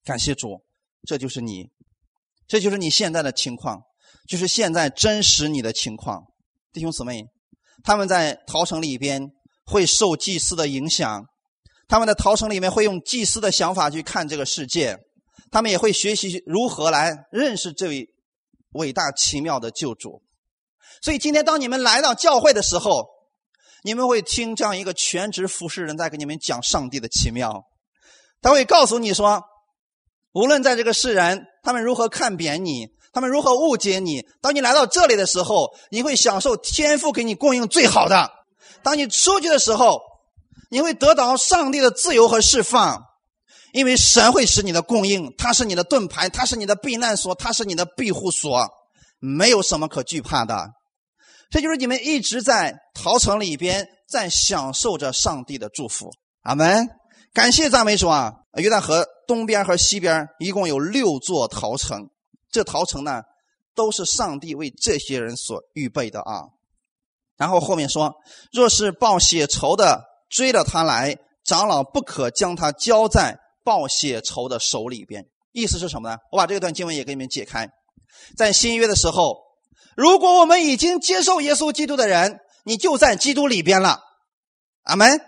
[0.03, 0.61] 感谢主，
[1.07, 1.70] 这就是你，
[2.47, 3.82] 这就是你现在的情况，
[4.28, 6.26] 就是现在真实你的情况。
[6.72, 7.26] 弟兄姊妹，
[7.84, 9.32] 他们在陶城里边
[9.70, 11.26] 会受祭司的影响，
[11.88, 14.97] 他们的陶城里面会用祭司的想法去看这个世界，
[15.51, 18.07] 他们也会学习如何来认识这位。
[18.74, 20.22] 伟大奇妙的救主，
[21.01, 23.07] 所以今天当你们来到教会的时候，
[23.84, 27.63] 你们会听这样一个全职服侍人在给你们讲上帝的奇妙。
[28.43, 29.41] 他会告诉你说，
[30.34, 38.30] 无论在这个世人他们如何看扁你，他们如何误解你，当你来到这里的时候，你会享受天赋给你供应最好的。
[38.84, 40.01] 当你出去的时候，
[40.69, 43.03] 你会得到上帝的自由和释放，
[43.73, 48.67] 因为神会使你的供应，他是你的盾牌，他是你的避难所，他是你的庇护所，
[49.19, 50.69] 没有什么可惧怕的。
[51.49, 56.11] 这就是你们一直在陶城里边在享受着上帝的祝福。
[56.43, 56.88] 阿门！
[57.34, 58.34] 感谢赞美主啊！
[58.53, 62.09] 约旦河东边和西边一共有六座陶城，
[62.51, 63.21] 这陶城呢
[63.75, 66.45] 都是上帝为这些人所预备的啊。
[67.39, 68.13] 然后后面说，
[68.51, 75.25] 若是报血仇的追了他来，长老不可将他交在报血仇的手里边。
[75.53, 76.17] 意思是什么呢？
[76.31, 77.67] 我把这段经文也给你们解开。
[78.37, 79.49] 在新约的时候。
[79.95, 83.99] 如果我们已经接受耶稣基督的人，你就在基督里边了，
[84.83, 85.19] 阿门，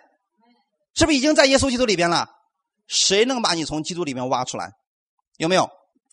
[0.94, 2.30] 是不是已经在耶稣基督里边了？
[2.88, 4.72] 谁能把你从基督里面挖出来？
[5.36, 5.70] 有没有？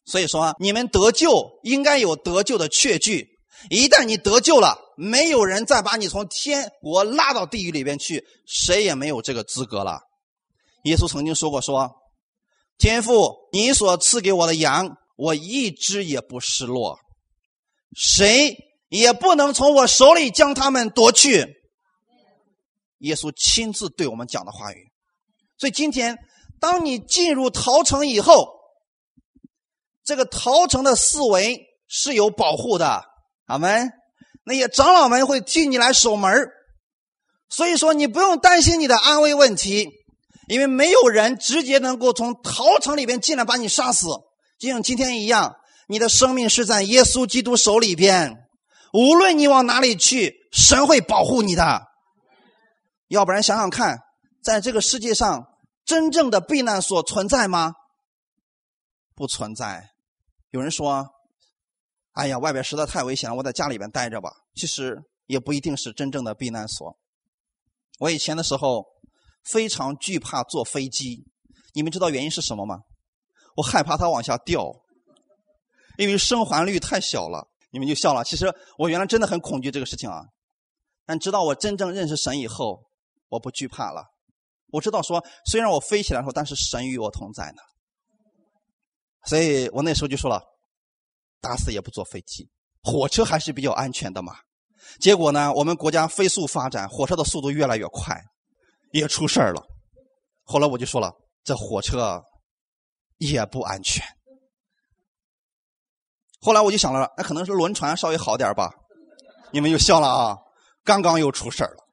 [0.06, 3.37] 所以说，你们得救应该有得救的确据。
[3.70, 10.00] 一旦你得救了，没有人再把你从天国拉到地狱里边去，谁也没有这个资格了。
[10.84, 11.90] 耶稣曾经说过：“说
[12.78, 16.98] 天父，你所赐给我的羊，我一只也不失落。”
[17.96, 18.56] 谁
[18.88, 21.56] 也不能从我手里将他们夺去。
[22.98, 24.86] 耶稣亲自对我们讲的话语。
[25.58, 26.16] 所以今天，
[26.60, 28.54] 当你进入陶城以后，
[30.04, 33.04] 这个陶城的四围是有保护的。
[33.48, 33.90] 阿门。
[34.44, 36.32] 那些长老们会替你来守门
[37.50, 39.88] 所以说，你不用担心你的安危问题，
[40.48, 44.06] 因为没有人直接能够从逃城里边进来把你杀死，
[44.58, 45.56] 就像今天一样。
[45.90, 48.36] 你的生命是在耶稣基督手里边，
[48.92, 51.82] 无论你往哪里去，神会保护你的。
[53.08, 53.98] 要不然想想看，
[54.42, 55.46] 在这个世界上，
[55.86, 57.72] 真正的避难所存在吗？
[59.14, 59.88] 不存在。
[60.50, 61.08] 有人说
[62.18, 66.98] ：“哎呀，外边实在太危险了，我在家里边待着吧。”其实也不一定是真正的避难所。
[68.00, 68.84] 我以前的时候
[69.44, 71.24] 非常惧怕坐飞机，
[71.74, 72.80] 你们知道原因是什么吗？
[73.54, 74.68] 我害怕它往下掉。
[75.96, 78.24] 因为生还率太小了，你们就笑了。
[78.24, 80.24] 其实我原来真的很恐惧这个事情啊，
[81.06, 82.84] 但直到我真正认识神以后，
[83.28, 84.04] 我不惧怕了。
[84.70, 87.62] 我知道说，虽然我飞起来的时候，但是神与我同在呢。
[89.24, 90.42] 所以我那时候就说了，
[91.40, 92.48] 打死也不坐飞机，
[92.82, 94.36] 火车还是比较安全的嘛。
[95.00, 98.16] 结果呢，我们国家飞速发展，火车的速度越来越快，
[98.92, 99.62] 也出事儿了。
[100.44, 101.12] 后来我就说了，
[101.44, 102.22] 这火车
[103.18, 104.04] 也不安全。
[106.40, 108.72] 后来我就想了，那可能是轮船稍微好点吧，
[109.52, 110.36] 你们又笑了啊！
[110.84, 111.84] 刚刚又出事了，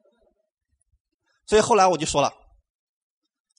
[1.47, 2.31] 所以后来我就说了，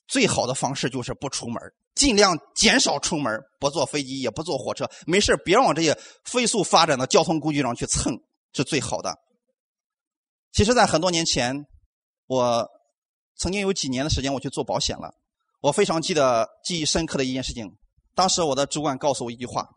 [0.07, 1.61] 最好的方式就是不出门，
[1.97, 8.13] 尽量减少出门，不坐飞机，也不坐火车，没事别往这些飞速发展的交通工具上去蹭，
[8.53, 9.13] 是最好的。
[10.53, 11.65] 其实，在很多年前，
[12.27, 12.65] 我
[13.35, 15.11] 曾经有几年的时间我去做保险了，
[15.61, 17.67] 我非常记得记忆深刻的一件事情，
[18.15, 19.67] 当时我的主管告诉我一句话。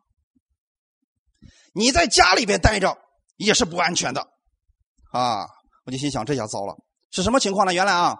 [1.73, 2.97] 你在家里边待着
[3.37, 4.21] 也是不安全的，
[5.13, 5.47] 啊！
[5.87, 6.77] 我就心想，这下糟了，
[7.11, 7.73] 是什么情况呢？
[7.73, 8.15] 原来啊，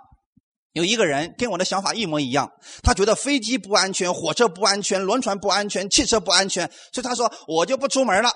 [0.73, 2.51] 有一个人跟我的想法一模一样，
[2.83, 8.31] 他觉得飞机不安全，火车不安全，轮船不安全，汽车不安全，所以他说我就不出门了。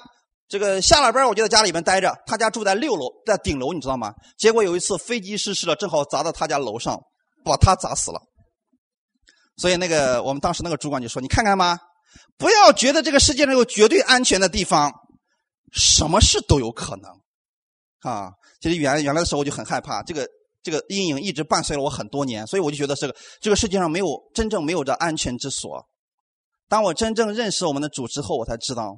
[0.48, 2.14] 这个下了班我就在家里面待着。
[2.26, 4.12] 他家住在六楼，在顶楼，你知道吗？
[4.36, 7.00] 结果有一次飞机失事了，正好砸到他家楼上，
[7.44, 8.20] 把他砸死了。
[9.56, 11.78] 所以那个我们当时那个主管就说：“你看看吧，
[12.36, 14.92] 不要觉得这个世界上有绝对安全的地方。”
[15.72, 17.10] 什么事都有可能，
[18.12, 18.30] 啊！
[18.60, 20.24] 其实原原来的时候我就很害怕，这个
[20.64, 25.84] 这个阴影一直伴随了我很多年，所以我就觉得这个这个世界上没有真正没有着安全之所。
[26.68, 28.96] 当我真正认识我们的主之后，我才知道，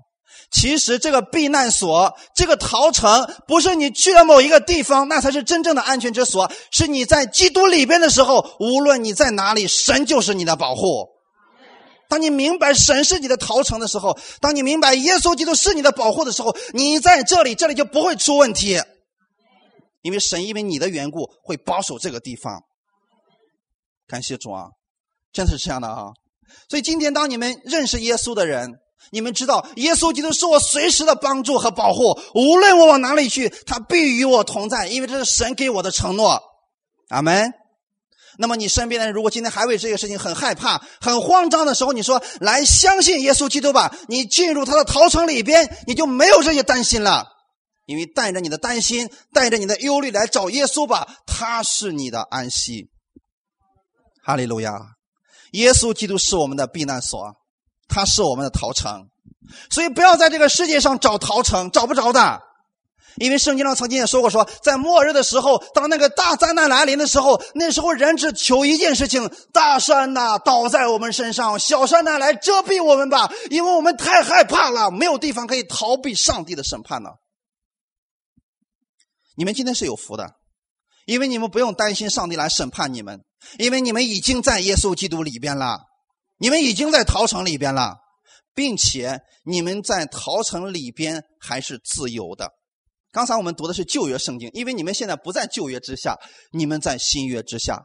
[0.53, 6.51] 其实这个避难所、这个逃城，不是你去了某一个地方，那才是真正的安全之所。
[6.71, 11.09] 是你在基督里边的时候，无论你在哪里，神就是你的保护。
[12.09, 18.81] 当你明白神是你的逃城的时候，当你明白耶稣基督是你的保护的时候，你在这里，这里就不会出问题。
[20.07, 22.63] 因为神因为你的缘故会保守这个地方。
[24.07, 24.67] 感谢主啊，
[25.33, 26.13] 真的是这样的啊！
[26.69, 28.73] 所以今天当你们认识耶稣的人，
[29.11, 36.41] 你们知道耶稣基督是我随时的帮助和保护，无论我往哪里去，他必与我同在，因为这是神给我的承诺。
[37.09, 37.53] 阿门。
[38.39, 47.27] 那么你身边的人如果今天还为这个事情很害怕、很慌张的时候，你说来相信耶稣基督吧，你进入他的逃城里边，你就没有这些担心了。
[47.87, 52.91] 因为带着你的担心，带着你的忧虑来找耶稣吧，他是你的安息。
[54.23, 54.73] 哈利路亚！
[55.53, 57.35] 耶稣基督是我们的避难所，
[57.89, 59.07] 他是我们的逃城，
[59.71, 62.43] 所以不要在这个世界上找逃城，找不着的。
[63.19, 77.21] 因为圣经上曾经也说过，说在末日的时候，当那个大灾难来临的时候，那时候人只求一件事情：大山呐倒在我们身上，小山呐来遮蔽我们吧，因为我们太害怕了，没有地方可以逃避上帝的审判了。
[79.37, 80.27] 你们今天是有福的，
[81.05, 83.23] 因为你们不用担心上帝来审判你们，
[83.59, 85.79] 因为你们已经在耶稣基督里边了，
[86.39, 87.97] 你们已经在逃城里边了，
[88.55, 92.51] 并且你们在逃城里边还是自由的。
[93.13, 96.17] 刚才我们读的是旧约圣经，因为你们现在不在旧约之下，
[96.51, 97.83] 你们在新约之下。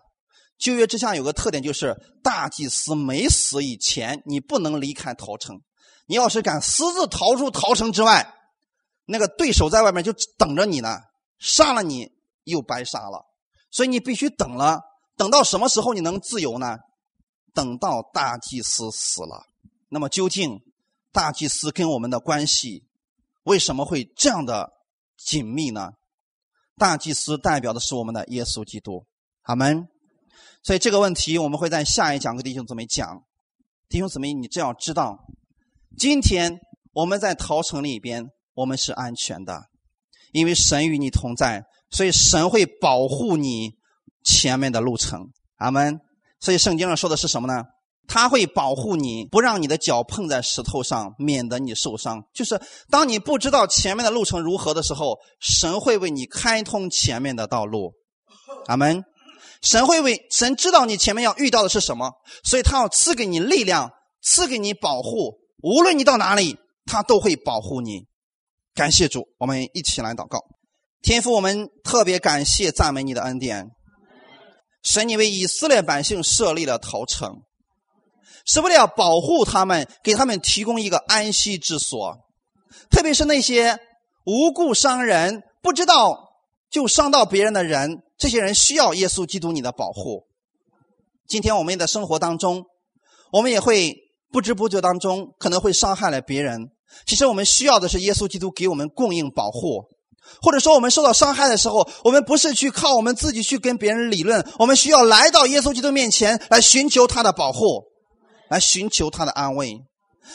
[0.57, 5.59] 旧约之下有个特点，就是大祭司没死以前，你不能离开逃城。
[6.05, 8.33] 你要是敢私自逃出逃城之外，
[9.05, 10.99] 那个对手在外面就等着你呢，
[11.41, 12.09] 杀了你
[12.45, 13.25] 又白杀了。
[13.69, 14.79] 所以你必须等了，
[15.17, 16.77] 等到什么时候你能自由呢？
[17.53, 19.45] 等到大祭司死了。
[19.89, 20.61] 那么究竟
[21.11, 22.85] 大祭司跟我们的关系
[23.43, 24.71] 为什么会这样的？
[25.17, 25.91] 紧密呢？
[26.77, 29.05] 大祭司代表的是我们的耶稣基督，
[29.43, 29.87] 阿门。
[30.63, 33.23] 所以这个问题我们会在下一讲跟弟兄姊妹讲。
[33.87, 35.27] 弟兄姊妹，你这要知道，
[35.97, 36.59] 今天
[36.93, 39.69] 我们在逃城里边，我们是安全的，
[40.31, 43.71] 因为神与你同在，所以神会保护你
[44.23, 45.99] 前面的路程，阿门。
[46.39, 47.63] 所以圣经上说的是什么呢？
[48.07, 52.21] 他会保护你，不让你的脚碰在石头上，免得你受伤。
[52.33, 52.59] 就是
[52.89, 57.93] 当你不知道前面的路程如何的时候，神会为你开通前面的道路。
[58.67, 59.03] 阿门。
[59.61, 62.11] 神会为神知道你前面要遇到的是什么，
[62.43, 63.91] 所以他要赐给你力量，
[64.23, 65.37] 赐给你保护。
[65.61, 66.57] 无论你到哪里，
[66.87, 68.07] 他都会保护你。
[68.73, 70.39] 感谢主，我们一起来祷告。
[71.01, 73.69] 天父，我们特别感谢赞美你的恩典。
[74.83, 77.41] 神，你为以色列百姓设立了逃城。
[78.45, 82.17] 是为了保护他们，给他们提供一个安息之所。
[82.89, 83.77] 特别是那些
[84.25, 86.31] 无故伤人、不知道
[86.69, 90.25] 就伤到别人的人，这些人需要耶稣基督你的保护。
[91.27, 92.65] 今天我们的生活当中，
[93.31, 93.95] 我们也会
[94.31, 96.71] 不知不觉当中可能会伤害了别人。
[97.05, 99.83] 其实我们需要的是耶稣基督给我们供应保护，
[100.41, 107.91] 或者说我们受到伤害的时候，我们不是去靠我们自己去跟别人理论，我们需要来到耶稣基督面前来寻求他的保护。
[108.49, 109.79] 来寻求他的安慰，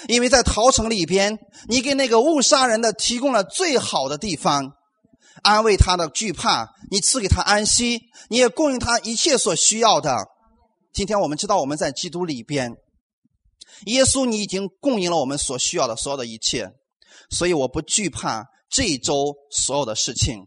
[0.09, 1.36] 因为在逃城里边，
[1.68, 4.72] 你给那个误杀人的提供了最好的地方，
[5.42, 8.00] 安慰他的惧怕，你赐给他安息，
[8.30, 10.16] 你也供应他一切所需要的。
[10.94, 12.72] 今天我们知道我们在基督里边，
[13.87, 16.71] 耶稣你已经供应了我们所需要的所有的一切，
[17.31, 20.45] 所以我不惧怕这一周所有的事情。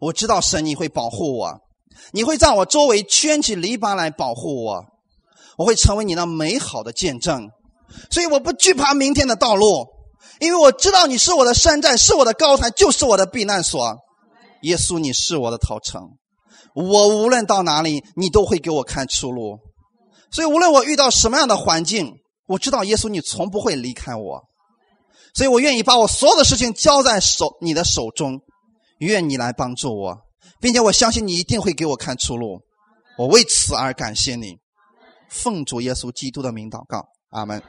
[0.00, 1.60] 我知道神你会保护我，
[2.12, 4.84] 你会在我周围圈起篱笆来保护我。
[5.56, 7.48] 我会成为你那美好的见证，
[8.12, 9.88] 所以我不惧怕明天的道路，
[10.38, 13.96] 因为我知道你是我的山寨，是我的高台，就是我的避难所。
[14.62, 16.00] 耶稣，你是我的逃城，
[16.74, 19.58] 我无论到哪里，你都会给我看出路。
[20.30, 22.12] 所以无论我遇到什么样的环境，
[22.48, 24.48] 我知道耶稣，你从不会离开我。
[25.34, 28.40] 所以我愿意把我所有的事情交在手你的手中，
[28.98, 30.18] 愿你来帮助我，
[30.58, 32.60] 并且我相信你一定会给我看出路。
[33.16, 34.58] 我为此而感谢你。
[35.28, 37.62] 奉主耶稣基督的名祷告，阿门。